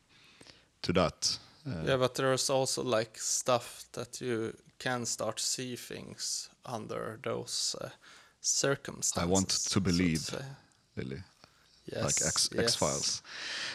[0.82, 6.50] to that uh, Yeah, but there's also like stuff that you can start see things
[6.66, 7.90] under those uh,
[8.48, 9.24] circumstances.
[9.24, 10.30] I want to believe.
[10.98, 11.22] Lilli
[11.94, 12.64] Yes, like X yes.
[12.64, 13.22] X Files.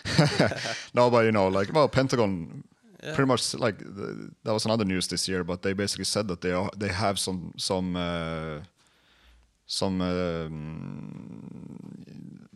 [0.94, 2.62] no, but you know, like well, Pentagon,
[3.02, 3.14] Yeah.
[3.14, 5.44] pretty much like the, that was another news this year.
[5.44, 8.60] But they basically said that they are they have some some uh,
[9.66, 12.04] some um,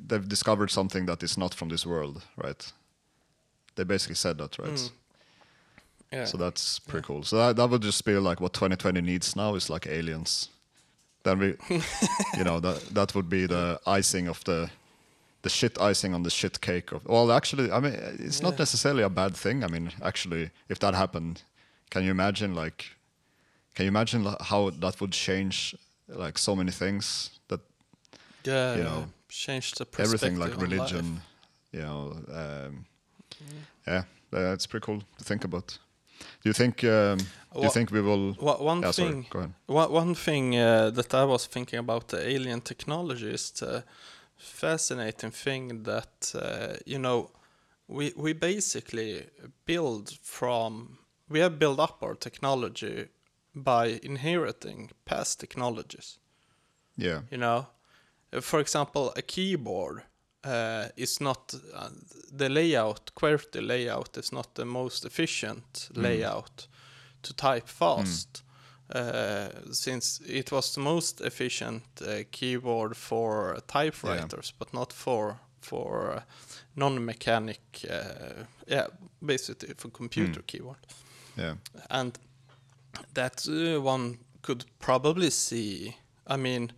[0.09, 2.73] they've discovered something that is not from this world, right?
[3.77, 4.71] They basically said that, right?
[4.73, 4.91] Mm.
[6.13, 6.25] Yeah.
[6.27, 7.23] So that's pretty cool.
[7.25, 10.49] So that, that would just be like what 2020 needs now is like aliens.
[11.27, 11.47] Then we,
[12.39, 14.71] you know, that that would be the icing of the,
[15.43, 17.05] the shit icing on the shit cake of.
[17.05, 19.65] Well, actually, I mean, it's not necessarily a bad thing.
[19.65, 21.43] I mean, actually, if that happened,
[21.91, 22.85] can you imagine like,
[23.75, 25.75] can you imagine how that would change
[26.09, 27.61] like so many things that
[28.45, 30.93] yeah, you know, change the everything like perspective on life.
[30.93, 31.21] religion,
[31.73, 32.87] you know, um,
[33.85, 35.79] yeah, uh, it's pretty cool to think about.
[36.43, 36.85] Do you think?
[36.85, 37.19] Um,
[37.55, 38.35] do you think we will?
[38.35, 39.53] One Yeah, sorry, thing, ahead.
[39.67, 43.85] One, one thing uh, that I was thinking about the alien technology is the
[44.37, 47.31] fascinating thing that uh, you know
[47.89, 49.27] we we basically
[49.65, 50.99] build from
[51.29, 53.09] we have built up our technology
[53.55, 56.19] by inheriting past technologies.
[56.97, 57.21] Yeah.
[57.31, 57.67] You know,
[58.41, 60.03] for example, a keyboard
[60.47, 61.89] uh, is not uh,
[62.37, 66.69] the layout, QWERTY layout is not the most efficient layout
[67.23, 68.43] to type fast.
[68.95, 76.13] Uh, since it was the most efficient uh, keyboard for typewriters, but not for for
[76.13, 76.21] uh,
[76.77, 77.61] non-mechanic,
[78.69, 78.87] yeah,
[79.21, 80.77] basically for computer keyboard
[81.37, 81.57] Yeah.
[81.91, 82.19] and
[83.15, 83.45] that
[83.83, 85.97] one could probably see.
[86.29, 86.73] I mean,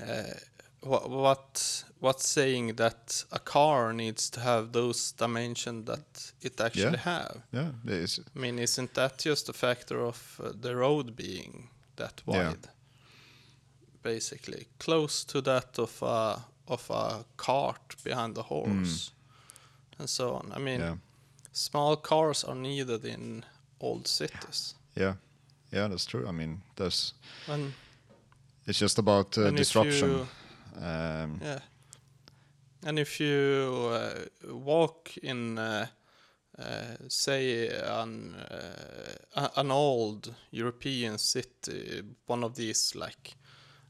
[0.00, 0.34] uh,
[0.80, 6.82] what what what's saying that a car needs to have those dimensions that it actually
[6.92, 6.96] Yeah.
[6.98, 7.42] have?
[7.52, 7.70] Yeah.
[7.86, 12.36] It's, I mean, isn't that just a factor of uh, the road being that wide?
[12.64, 12.70] Yeah.
[14.02, 19.12] Basically, close to that of a of a cart behind the horse,
[19.98, 20.52] and so on.
[20.52, 20.84] I mean, Mm.
[20.84, 20.96] yeah.
[21.52, 23.44] small cars are needed in
[23.80, 24.74] old cities.
[24.96, 25.14] Yeah.
[25.72, 26.26] Yeah, that's true.
[26.28, 27.14] I mean, there's
[27.48, 27.72] And
[28.66, 30.10] it's just about uh, disruption.
[30.10, 30.28] you-
[30.84, 31.60] um, yeah,
[32.86, 34.14] and if you uh,
[34.54, 35.86] walk in, uh,
[36.58, 38.34] uh, say, an
[39.36, 43.36] uh, an old European city, one of these like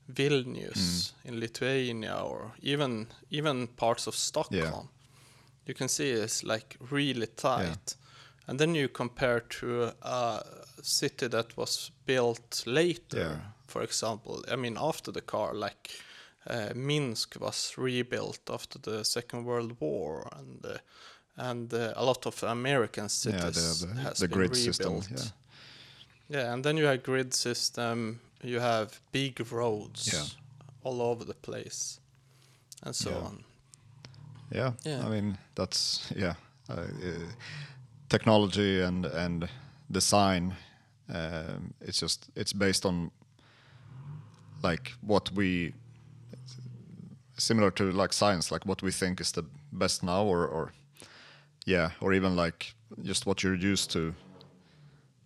[0.09, 1.29] Vilnius Hmm.
[1.29, 4.89] in Lithuania, or even even parts of Stockholm,
[5.67, 7.97] you can see it's like really tight.
[8.49, 10.41] And then you compare to a
[10.83, 13.39] city that was built later, Yeah.
[13.67, 14.45] for example.
[14.53, 15.91] I mean, after the car, like
[16.51, 20.79] uh, Minsk was rebuilt after the Second World War, and uh,
[21.37, 24.75] and uh, a lot of American yeah, cities the, the, has the been grid rebuilt.
[25.05, 25.17] system.
[25.17, 25.25] Yeah.
[26.29, 28.21] Yeah, and then you have grid system.
[28.43, 30.25] You have big roads Yeah.
[30.83, 32.01] all over the place,
[32.83, 33.27] and so Yeah.
[33.27, 33.45] on.
[34.55, 34.73] yeah.
[34.85, 35.07] Yeah.
[35.07, 36.35] I mean, that's yeah.
[36.69, 37.33] Uh, uh,
[38.09, 39.49] technology and and
[39.91, 40.57] design.
[41.09, 43.11] Um, it's just it's based on
[44.63, 45.73] like what we
[47.39, 50.73] similar to like science, like what we think is the best now, or or
[51.67, 54.15] yeah, or even like just what you're used to.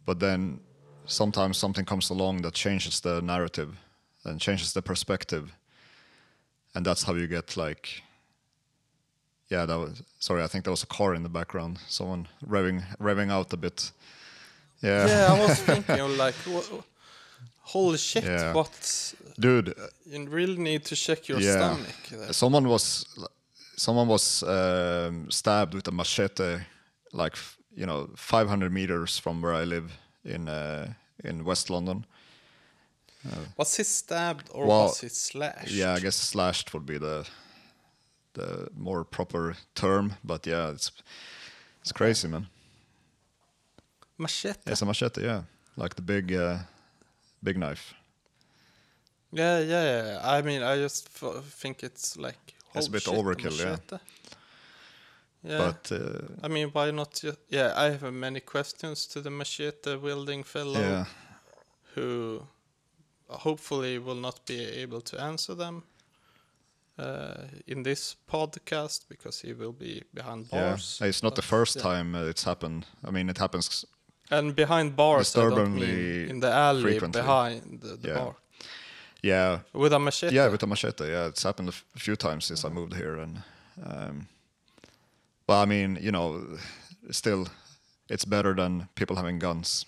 [0.06, 0.60] But then
[1.06, 3.76] sometimes something comes along that changes the narrative
[4.24, 5.52] and changes the perspective,
[6.74, 8.02] and that's how you get like.
[9.48, 10.02] Yeah, that was.
[10.20, 11.78] Sorry, I think there was a car in the background.
[11.88, 13.92] Someone revving revving out a bit.
[14.82, 15.06] Yeah.
[15.08, 16.34] Yeah, I was thinking like,
[17.60, 18.52] holy shit, Yeah.
[18.54, 19.14] what?
[19.40, 19.74] Dude,
[20.06, 21.56] You really need to check your Yeah.
[21.56, 21.96] stomach.
[22.10, 22.32] there.
[22.32, 23.06] someone was
[23.76, 26.58] someone was um, stabbed with a machete
[27.12, 27.36] like
[27.74, 29.90] you know 500 meters from where i live
[30.24, 30.92] in uh,
[31.24, 32.04] in west london
[33.56, 35.70] Was he stabbed or Well, was he slashed?
[35.72, 37.24] yeah i guess slashed would be the
[38.34, 40.92] the more proper term but yeah it's
[41.82, 42.46] it's crazy man
[44.18, 44.70] Machete.
[44.72, 45.42] it's a machete yeah
[45.76, 46.58] like the big uh,
[47.42, 47.94] big knife
[49.32, 50.20] Yeah, yeah, yeah.
[50.38, 52.54] I mean, I just f- think it's like.
[52.74, 53.98] It's a bit overkill, yeah.
[55.42, 55.58] Yeah.
[55.58, 57.38] but uh, I mean, why not just.
[57.48, 61.04] Yeah, I have many questions to the machete wielding fellow yeah
[61.94, 62.42] who
[63.28, 65.82] hopefully will not be able to answer them
[66.98, 67.34] uh,
[67.66, 71.00] in this podcast because he will be behind yeah bars.
[71.02, 71.82] it's not the first yeah.
[71.82, 73.84] time uh, it's happened i mean it happens
[74.32, 77.20] And behind bars, I don't mean Disturbingly in the alley frequently.
[77.22, 78.18] behind the, the Yeah.
[78.18, 78.34] bar.
[79.22, 80.34] Yeah With a machete.
[80.34, 81.04] Yeah, with a machete.
[81.10, 83.42] Yeah, it's happened a f- few times since I moved here, and
[83.84, 84.28] um,
[85.46, 86.58] but I mean, you know,
[87.10, 87.48] still,
[88.08, 89.86] it's better than people having guns.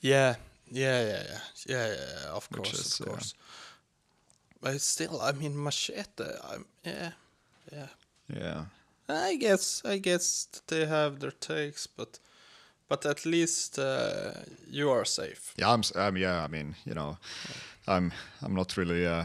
[0.00, 0.36] Yeah,
[0.70, 3.12] yeah, yeah, yeah, yeah, yeah, yeah, of Which course, is, of yeah.
[3.12, 3.34] course.
[4.60, 6.24] But still, I mean, machete.
[6.52, 7.10] I'm, yeah,
[7.72, 7.88] yeah.
[8.28, 8.64] Yeah,
[9.08, 12.18] I guess, I guess they have their takes, but,
[12.88, 14.32] but at least uh,
[14.70, 15.52] you are safe.
[15.58, 15.72] yeah.
[15.72, 15.82] I'm.
[15.94, 17.16] Um, yeah, I mean, you know,
[17.86, 18.12] I'm.
[18.42, 19.06] I'm not really.
[19.06, 19.24] Uh,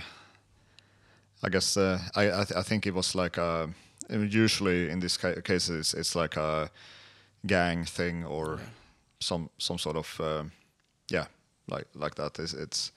[1.43, 2.27] I guess uh, I.
[2.41, 3.69] I, th- I think it was like a.
[4.09, 6.69] Usually in these ca- cases, it's like a
[7.45, 8.59] gang thing or
[9.19, 10.19] some some sort of.
[10.19, 10.43] Uh,
[11.11, 11.25] yeah,
[11.67, 12.39] like like that.
[12.39, 12.91] It's, it's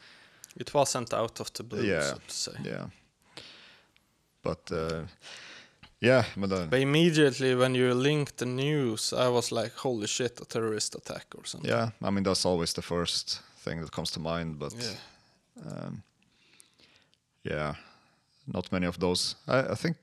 [0.56, 2.52] It wasn't out of the blue, Yeah, so to say.
[2.64, 2.86] yeah.
[4.42, 5.02] But uh,
[6.04, 10.40] yeah, but uh, But immediately when you linked the news, I was like, "Holy shit,
[10.40, 14.10] a terrorist attack or something." yeah, I mean that's always the first thing that comes
[14.12, 14.58] to mind.
[14.58, 14.96] But Yeah.
[15.66, 16.02] um,
[17.42, 17.74] yeah,
[18.46, 19.36] not many of those.
[19.48, 19.96] I, I think.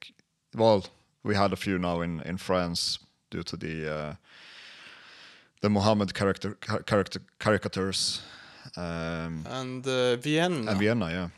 [0.56, 0.84] Well,
[1.24, 2.99] we had a few now in in France
[3.32, 4.16] due to the uh,
[5.62, 8.22] the Mohammed character character caricatures.
[8.78, 10.72] Um, And uh, Vienna.
[10.72, 11.30] and Vienna, yeah,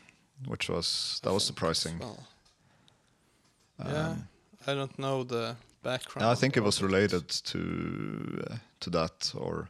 [0.46, 1.98] which was that was surprising.
[2.00, 2.18] Well,
[4.66, 6.28] I don't know the background.
[6.28, 9.68] I think it was related to uh, to that, or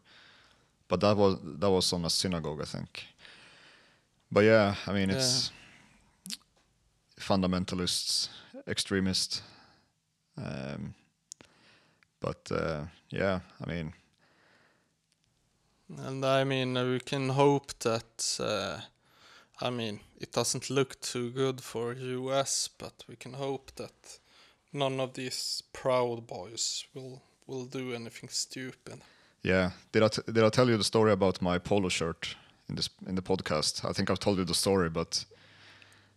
[0.89, 3.05] but that was that was on a synagogue, I think.
[4.31, 5.53] But yeah, I mean it's
[7.21, 8.29] fundamentalists,
[8.67, 9.43] extremists.
[10.37, 10.95] Um,
[12.21, 13.93] but uh, yeah, I mean,
[15.99, 18.41] And I mean, uh, we can hope that.
[18.41, 18.81] Uh,
[19.61, 24.19] I mean, it doesn't look too good for U.S., but we can hope that
[24.75, 29.01] none of these proud boys will will do anything stupid.
[29.43, 29.70] yeah.
[29.93, 32.37] Did I t- did I tell you the story about my polo shirt
[32.68, 33.85] in this in the podcast?
[33.85, 35.25] I think I've told you the story, but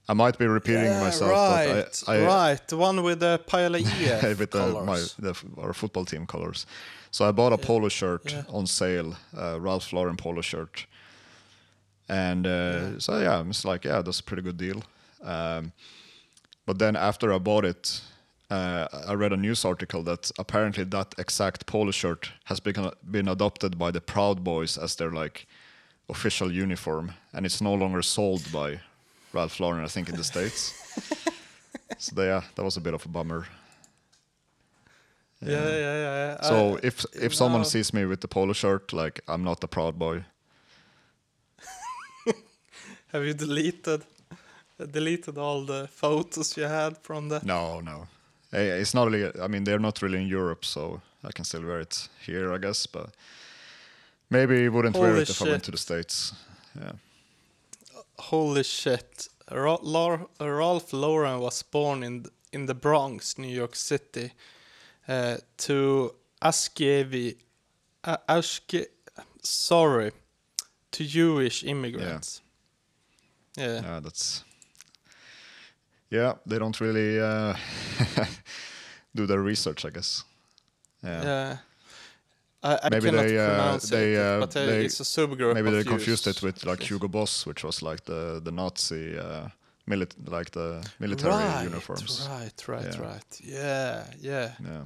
[0.09, 1.31] I might be repeating myself.
[1.31, 2.67] right, I, I, right.
[2.67, 6.65] The one with the Pile EF with the, my, the, our football team colors.
[7.11, 8.43] So I bought a polo shirt yeah.
[8.49, 10.85] on sale, uh, Ralph Lauren polo shirt,
[12.07, 14.81] and uh, so yeah, I was like, yeah, that's a pretty good deal.
[15.21, 15.73] Um,
[16.65, 18.01] but then after I bought it,
[18.49, 23.27] uh, I read a news article that apparently that exact polo shirt has been been
[23.27, 25.47] adopted by the Proud Boys as their like
[26.09, 28.79] official uniform, and it's no longer sold by
[29.33, 30.73] Ralph Lauren, I think, in the states.
[31.97, 33.45] so yeah, that was a bit of a bummer.
[35.41, 36.37] yeah, yeah, yeah.
[36.37, 36.41] yeah.
[36.41, 39.67] So I- if if someone sees me with the polo shirt, like I'm not a
[39.67, 40.23] proud boy.
[43.13, 44.03] have you deleted
[44.91, 47.41] deleted all the photos you had from the?
[47.43, 48.07] No, no,
[48.51, 49.31] it's not really.
[49.41, 52.57] I mean, they're not really in Europe, so I can still wear it here, I
[52.57, 52.87] guess.
[52.87, 53.09] But
[54.29, 56.33] maybe wouldn't wear Holy it if I went to the states.
[56.79, 56.93] Yeah,
[58.19, 59.27] Holy shit!
[59.51, 64.31] Ra- Lar- Ralph Lauren was born in th- in the Bronx, New York City,
[65.07, 67.35] uh, to Askevi,
[68.03, 68.85] uh, Ashke,
[69.43, 70.11] sorry,
[70.91, 72.41] to Jewish immigrants.
[73.57, 73.65] Yeah.
[73.67, 73.81] Yeah.
[73.81, 74.43] yeah, that's.
[76.09, 77.55] Yeah, they don't really uh,
[79.15, 80.23] do their research, I guess.
[81.03, 81.57] Yeah, Yeah.
[82.63, 85.53] I, I Maybe they, uh, they, it, uh, but uh, they- it's a subgroup.
[85.53, 89.49] maybe they confused it with like Hugo Boss, which was like the the Nazi uh,
[89.87, 92.27] milit like the military right, uniforms.
[92.29, 93.01] Right, right, Yeah.
[93.01, 93.39] right.
[93.43, 94.51] Yeah, yeah.
[94.63, 94.85] Yeah.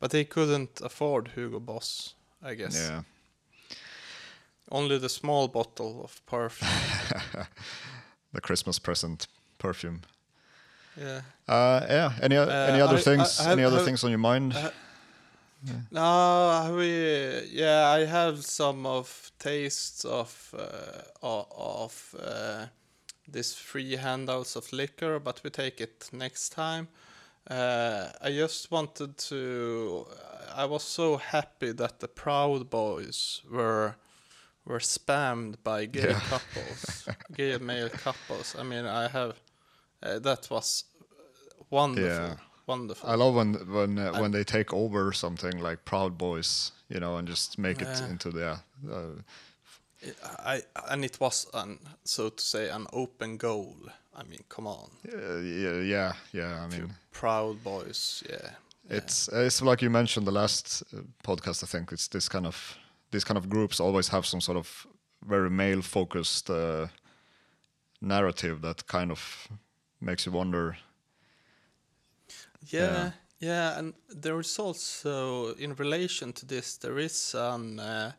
[0.00, 2.74] But they couldn't afford Hugo Boss, I guess.
[2.74, 3.02] Yeah.
[4.70, 6.70] Only the small bottle of perfume.
[8.32, 9.26] the Christmas present
[9.58, 10.00] perfume.
[10.96, 11.20] Yeah.
[11.48, 12.12] Uh, yeah.
[12.22, 13.40] Any o- any Uh, other I- things?
[13.40, 14.54] I have- any other have- things on your mind?
[15.92, 22.66] No, we yeah, I have some of tastes of uh, of uh,
[23.28, 26.88] this free handouts of liquor, but we take it next time.
[27.48, 30.06] Uh, I just wanted to.
[30.54, 33.94] I was so happy that the Proud Boys were
[34.64, 36.20] were spammed by gay Yeah.
[36.28, 38.56] couples, gay male couples.
[38.58, 39.34] I mean, I have
[40.02, 40.84] uh, that was
[41.70, 42.36] wonderful, Yeah.
[42.66, 43.08] wonderful.
[43.10, 47.16] I love when when uh, when they take over something like Proud Boys, you know,
[47.16, 48.58] and just make it into the.
[48.90, 49.22] Uh,
[50.44, 53.76] I and it was an so to say an open goal.
[54.14, 56.64] I mean, come on, uh, yeah, yeah, yeah.
[56.64, 58.50] I mean, Proud Boys, yeah.
[58.90, 61.62] it's it's like you mentioned the last uh, podcast.
[61.62, 62.76] I think it's this kind of
[63.10, 64.86] these kind of groups always have some sort of
[65.28, 66.88] very male focused uh,
[68.00, 69.48] narrative that kind of
[70.02, 70.76] makes you wonder.
[72.70, 73.10] yeah, Yeah.
[73.40, 78.12] yeah, and there is also in relation to this there is an uh,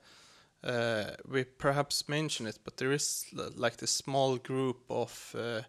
[0.63, 3.25] uh, we perhaps mention it, but there is
[3.57, 5.61] like this small group of uh,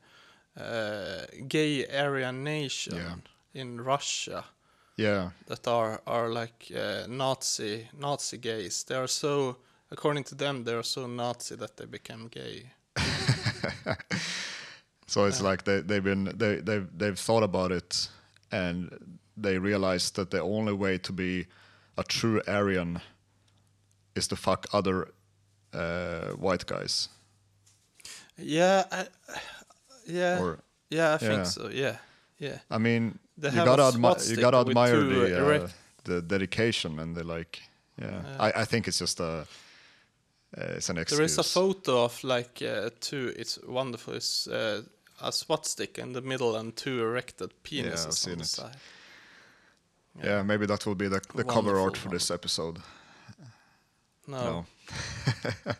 [0.60, 3.14] uh, gay Aryan nation Yeah.
[3.62, 4.44] in Russia.
[4.96, 8.84] Yeah, that are are like uh, Nazi Nazi gays.
[8.84, 9.56] They are so,
[9.90, 12.70] according to them, they are so Nazi that they became gay.
[15.06, 18.08] So it's like they they've been they they've they've thought about it
[18.50, 21.46] and they realized that the only way to be
[21.96, 23.00] a true Aryan
[24.14, 25.08] is to fuck other
[25.72, 27.08] uh, white guys.
[28.38, 29.06] Yeah, I,
[30.06, 30.58] yeah, Or-
[30.90, 31.14] yeah.
[31.14, 31.44] I think yeah.
[31.44, 31.68] so.
[31.72, 31.96] Yeah,
[32.38, 32.58] yeah.
[32.70, 35.68] I mean, They you gotta admire you gotta admire the uh,
[36.04, 37.60] the dedication and the like.
[38.00, 39.46] Yeah, I I think it's just a
[40.56, 41.18] uh, it's an excuse.
[41.18, 43.32] There is a photo of like uh, two.
[43.36, 44.14] It's wonderful.
[44.14, 44.82] It's uh,
[45.20, 48.46] a swastika in the middle and two erected penises seen on the it.
[48.48, 48.76] side.
[50.22, 52.78] Yeah, maybe that will be the the cover art for this episode.
[54.26, 54.66] No, No.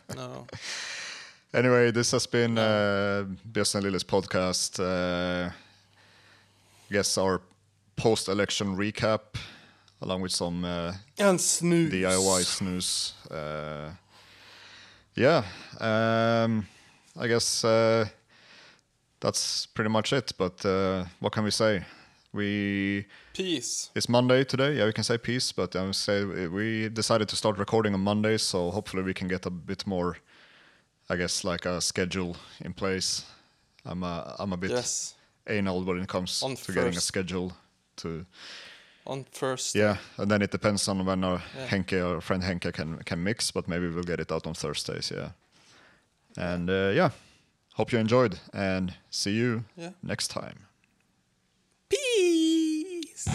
[0.15, 0.47] no.
[1.53, 4.79] Anyway, this has been uh, Björn and Lilli's podcast.
[4.79, 7.41] Uh, I guess our
[7.95, 9.21] post-election recap,
[10.01, 11.89] along with some uh, And snus.
[11.91, 13.13] DIY snus.
[13.31, 13.91] Uh,
[15.15, 15.43] yeah,
[15.79, 16.67] um,
[17.17, 18.05] I guess uh,
[19.25, 20.33] that's pretty much it.
[20.37, 21.83] But uh, what can we say?
[22.33, 23.89] We Peace.
[23.95, 24.75] it's Monday today.
[24.77, 28.01] Yeah, we can say peace, but I would say we decided to start recording on
[28.01, 30.17] Monday, so hopefully we can get a bit more,
[31.09, 33.23] I guess, like a schedule in place.
[33.85, 35.15] I'm a I'm a bit Yes.
[35.47, 37.51] anal when it comes On to getting a schedule
[37.97, 38.25] to
[39.05, 39.75] On first.
[39.75, 41.67] yeah, and then it depends on when our Yeah.
[41.67, 43.51] Henke, our friend Henke, can can mix.
[43.51, 45.11] But maybe we'll get it out on Thursdays.
[45.11, 45.29] Yeah,
[46.37, 47.09] and uh, yeah,
[47.75, 49.89] Hope you enjoyed and see you yeah.
[50.01, 50.59] next time.
[51.89, 53.27] Peace.